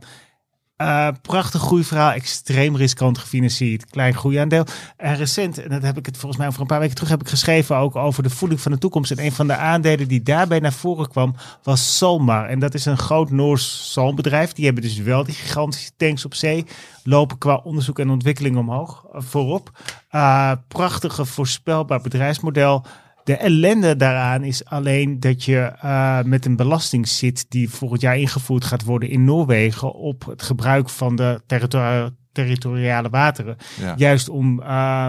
[0.82, 4.64] Uh, prachtig groeiverhaal, extreem riskant gefinancierd, klein groeiaandeel.
[4.96, 7.20] En recent, en dat heb ik het volgens mij over een paar weken terug heb
[7.20, 9.10] ik geschreven ook over de voeding van de toekomst.
[9.10, 12.48] En een van de aandelen die daarbij naar voren kwam was Salmar.
[12.48, 14.52] En dat is een groot Noors zalmbedrijf.
[14.52, 16.66] Die hebben dus wel die gigantische tanks op zee.
[17.02, 19.70] Lopen qua onderzoek en ontwikkeling omhoog uh, voorop.
[20.10, 22.84] Uh, prachtige voorspelbaar bedrijfsmodel.
[23.26, 28.18] De ellende daaraan is alleen dat je uh, met een belasting zit die volgend jaar
[28.18, 33.56] ingevoerd gaat worden in Noorwegen op het gebruik van de territori territoriale wateren.
[33.80, 33.94] Ja.
[33.96, 35.08] Juist om uh,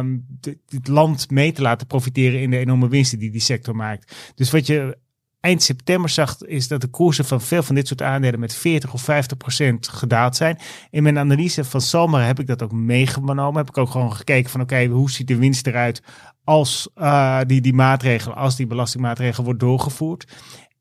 [0.70, 4.34] het land mee te laten profiteren in de enorme winsten die die sector maakt.
[4.36, 4.98] Dus wat je
[5.40, 8.94] eind september zag, is dat de koersen van veel van dit soort aandelen met 40
[8.94, 10.60] of 50 procent gedaald zijn.
[10.90, 13.58] In mijn analyse van Salmar heb ik dat ook meegenomen.
[13.58, 16.02] Heb ik ook gewoon gekeken van oké, hoe ziet de winst eruit
[16.44, 20.28] als uh, die, die maatregel, als die belastingmaatregel wordt doorgevoerd.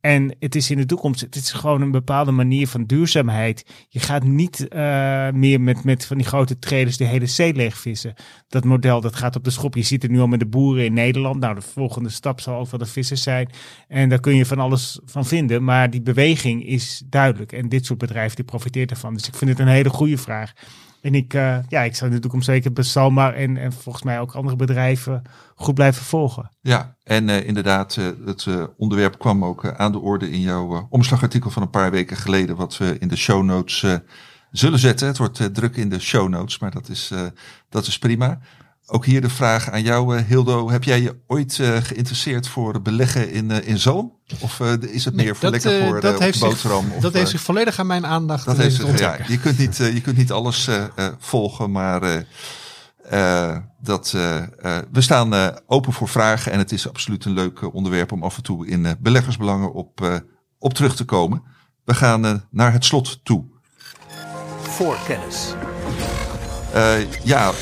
[0.07, 3.67] En het is in de toekomst, het is gewoon een bepaalde manier van duurzaamheid.
[3.89, 8.15] Je gaat niet uh, meer met, met van die grote traders de hele zee leegvissen.
[8.49, 9.75] Dat model, dat gaat op de schop.
[9.75, 11.41] Je ziet het nu al met de boeren in Nederland.
[11.41, 13.51] Nou, de volgende stap zal ook wel de vissers zijn.
[13.89, 15.65] En daar kun je van alles van vinden.
[15.65, 17.53] Maar die beweging is duidelijk.
[17.53, 19.15] En dit soort bedrijven, die profiteert ervan.
[19.15, 20.53] Dus ik vind het een hele goede vraag.
[21.07, 24.21] En ik, uh, ja, ik zou in de toekomst zeker Salmar en, en volgens mij
[24.21, 25.23] ook andere bedrijven
[25.55, 26.51] goed blijven volgen.
[26.61, 28.47] Ja, en uh, inderdaad, uh, het
[28.77, 32.77] onderwerp kwam ook aan de orde in jouw omslagartikel van een paar weken geleden, wat
[32.77, 34.01] we in de show notes
[34.51, 35.07] zullen zetten.
[35.07, 37.13] Het wordt druk in de show notes, maar dat is,
[37.69, 38.39] dat is prima.
[38.87, 40.71] Ook hier de vraag aan jou, Hildo.
[40.71, 44.13] Heb jij je ooit geïnteresseerd voor beleggen in, in zalm?
[44.41, 46.85] Of is het meer nee, voor dat, lekker voor dat de heeft boterham?
[46.85, 49.59] Zich, of, dat heeft zich volledig aan mijn aandacht dat heeft zich, ja, je, kunt
[49.59, 50.69] niet, je kunt niet alles
[51.19, 52.25] volgen, maar...
[53.13, 57.75] Uh, dat, uh, uh, we staan open voor vragen en het is absoluut een leuk
[57.75, 60.23] onderwerp om af en toe in beleggersbelangen op,
[60.59, 61.43] op terug te komen.
[61.85, 63.45] We gaan naar het slot toe.
[64.61, 65.55] Voorkennis.
[67.25, 67.53] ja,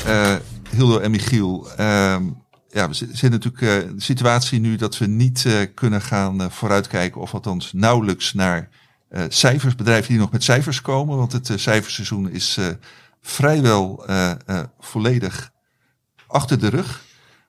[0.75, 1.67] Hildo en Michiel.
[2.67, 7.33] ja, we zitten natuurlijk in de situatie nu dat we niet kunnen gaan vooruitkijken, of
[7.33, 8.69] althans nauwelijks naar
[9.27, 12.59] cijfers, bedrijven die nog met cijfers komen, want het cijferseizoen is
[13.25, 15.51] vrijwel uh, uh, volledig
[16.27, 17.03] achter de rug?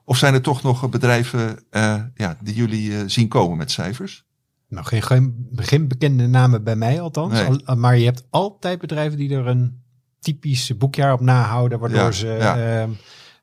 [0.04, 4.24] Of zijn er toch nog bedrijven uh, ja, die jullie zien komen met cijfers?
[4.68, 7.32] Nou, geen, geen, geen bekende namen bij mij althans.
[7.32, 7.64] Nee.
[7.64, 9.82] Al, maar je hebt altijd bedrijven die er een
[10.20, 12.88] typisch boekjaar op nahouden, waardoor Ja, ze ja.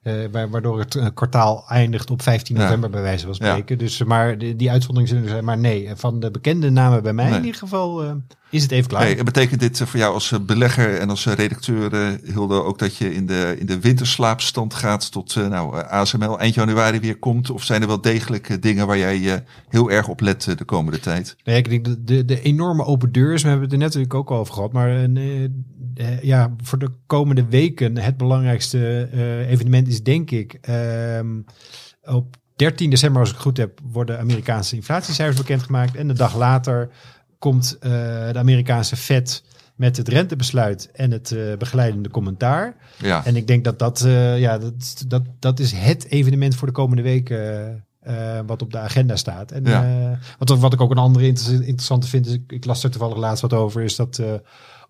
[0.04, 2.62] Eh, wa- waardoor het eh, kwartaal eindigt op 15 Ja.
[2.62, 3.46] november bij wijze van Ja.
[3.50, 3.78] spreken.
[3.78, 5.44] Dus eh, maar die, die uitzonderingen zullen er zijn.
[5.44, 7.38] Maar nee, van de bekende namen bij mij Nee.
[7.38, 8.10] in ieder geval eh,
[8.50, 9.02] is het even klaar.
[9.02, 12.08] Hey, en betekent dit eh, voor jou als eh, belegger en als eh, redacteur, eh,
[12.32, 16.38] Hilde, ook dat je in de, in de winterslaapstand gaat tot eh, nou, eh, ASML
[16.38, 17.50] eind januari weer komt?
[17.50, 20.56] Of zijn er wel degelijk eh, dingen waar jij eh, heel erg op let eh,
[20.56, 21.36] de komende tijd?
[21.44, 24.14] Nee, ik denk de, de, de enorme open deurs, we hebben het er net natuurlijk
[24.14, 24.72] ook al over gehad.
[24.72, 25.08] Maar
[25.94, 31.40] eh, ja, voor de komende weken het belangrijkste eh, evenement is denk ik ehm,
[32.04, 35.96] op 13 december, als ik het goed heb, worden Amerikaanse inflatiecijfers bekendgemaakt.
[35.96, 36.88] En de dag later
[37.38, 37.90] komt eh,
[38.32, 39.44] de Amerikaanse Fed
[39.76, 42.76] met het rentebesluit en het begeleidende commentaar.
[42.98, 44.04] Ja, En ik denk dat dat,
[44.36, 47.84] ja, dat, dat, dat is het evenement voor de komende weken
[48.46, 49.50] wat op de agenda staat.
[49.52, 50.18] En Ja.
[50.38, 53.16] wat, wat ik ook een andere inter- interessante vind, is ik, ik las er toevallig
[53.16, 54.22] laatst wat over, is dat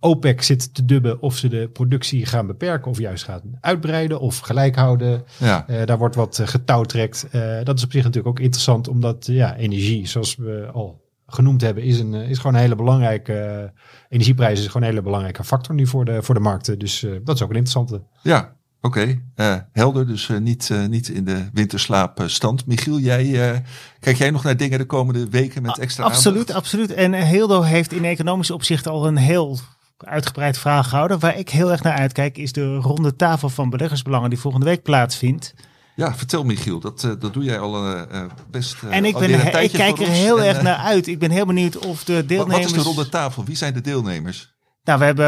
[0.05, 4.39] OPEC zit te dubben of ze de productie gaan beperken of juist gaan uitbreiden of
[4.39, 5.25] gelijk houden.
[5.39, 7.27] ja, Eh, daar wordt wat eh, getouwtrekt.
[7.31, 11.61] Eh, dat is op zich natuurlijk ook interessant, omdat ja, energie, zoals we al genoemd
[11.61, 13.73] hebben, is, een, is gewoon een hele belangrijke.
[14.09, 16.79] energieprijs is gewoon een hele belangrijke factor nu voor de, voor de markten.
[16.79, 18.03] Dus eh, dat is ook een interessante.
[18.23, 18.57] ja.
[18.81, 20.07] Oké, eh, helder.
[20.07, 22.67] Dus niet, niet in de winterslaapstand.
[22.67, 23.59] Michiel, jij, eh,
[24.01, 26.59] kijk jij nog naar dingen de komende weken met extra Absoluut, aandacht?
[26.59, 26.93] absoluut.
[26.93, 29.59] En eh, Hildo heeft in economisch opzicht al een heel
[30.07, 31.19] uitgebreid vraag gehouden.
[31.19, 34.83] Waar ik heel erg naar uitkijk is de ronde tafel van beleggersbelangen die volgende week
[34.83, 35.55] plaatsvindt.
[35.97, 36.81] Ja, vertel Michiel.
[36.81, 40.01] Dat, eh, dat doe jij al eh, eh, best en ik, ben, een ik kijk
[40.01, 41.07] er heel En, erg naar uit.
[41.07, 42.65] Ik ben heel benieuwd of de deelnemers...
[42.65, 43.45] Wat is de ronde tafel?
[43.45, 44.55] Wie zijn de deelnemers?
[44.85, 45.27] Nou, we hebben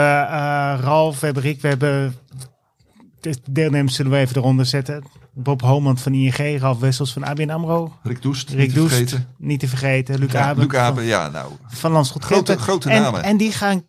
[0.81, 2.17] Ralf, we hebben Rick, we hebben...
[3.21, 5.05] De deelnemers zullen we even eronder zetten.
[5.33, 7.93] Bob Homand van ING, Ralf Wessels van ABN AMRO.
[8.03, 9.29] Rick Doest, Rick niet te Doest, vergeten.
[9.39, 10.19] niet te vergeten.
[10.19, 10.67] Luc Ja, Aben.
[10.67, 11.53] Luc Aben, ja, nou.
[11.67, 13.23] van Landschot Grote- en.
[13.23, 13.83] En die gaan.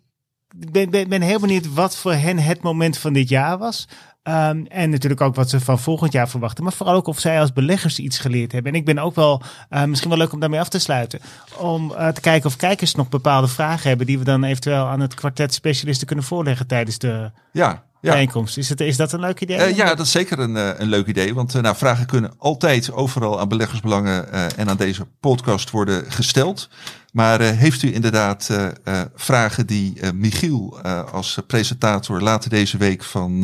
[0.60, 3.88] Ik ben, ben, ben heel benieuwd wat voor hen het moment van dit jaar was.
[4.28, 6.64] Ehm, en natuurlijk ook wat ze van volgend jaar verwachten.
[6.64, 8.72] Maar vooral ook of zij als beleggers iets geleerd hebben.
[8.72, 11.20] En ik ben ook wel, eh, misschien wel leuk om daarmee af te sluiten.
[11.58, 14.06] Om eh, te kijken of kijkers nog bepaalde vragen hebben.
[14.08, 18.12] Die we dan eventueel aan het kwartet specialisten kunnen voorleggen tijdens de Ja, ja.
[18.12, 18.58] bijeenkomst.
[18.58, 19.58] Is, het, is dat een leuk idee?
[19.58, 21.34] Eh, ja, dat is zeker een, een leuk idee.
[21.34, 26.70] Want nou, vragen kunnen altijd overal aan beleggersbelangen en aan deze podcast worden gesteld.
[27.18, 33.04] Maar eh, heeft u inderdaad eh, eh, vragen die Michiel als presentator later deze week
[33.04, 33.42] van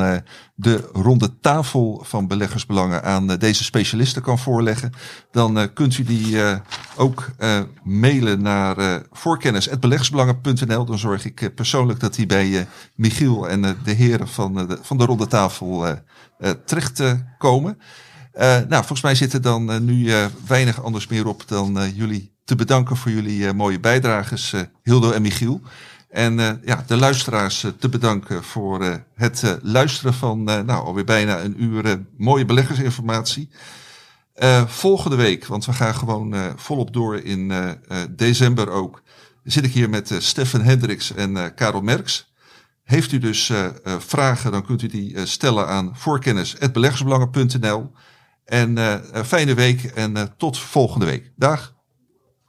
[0.56, 4.92] de ronde tafel van beleggersbelangen aan deze specialisten kan voorleggen,
[5.32, 6.38] dan kunt u die
[6.96, 7.32] ook
[7.84, 10.86] mailen naar voorkennis.beleggersbelangen.nl.
[10.86, 15.06] Dan zorg ik persoonlijk dat die bij Michiel en de heren van, de, van de
[15.06, 15.98] ronde tafel
[16.66, 17.04] terecht
[17.38, 17.78] komen.
[18.40, 20.12] Nou, volgens mij zit er dan nu
[20.48, 25.12] weinig anders meer op dan jullie te bedanken voor jullie eh, mooie bijdrages, eh, Hildo
[25.12, 25.62] en Michiel.
[26.10, 31.64] En eh, ja, de luisteraars te bedanken voor het luisteren van nou, alweer bijna een
[31.64, 33.50] uur mooie beleggersinformatie.
[34.66, 37.54] Volgende week, want we gaan gewoon volop door in
[38.10, 39.02] december ook,
[39.44, 42.34] zit ik hier met Stefan Hendricks en Karel Merks.
[42.84, 43.52] Heeft u dus
[44.00, 47.92] vragen, dan kunt u die stellen aan voorkennis.beleggersbelangen.nl.
[48.46, 48.78] En
[49.26, 51.32] fijne week en tot volgende week.
[51.36, 51.74] Dag.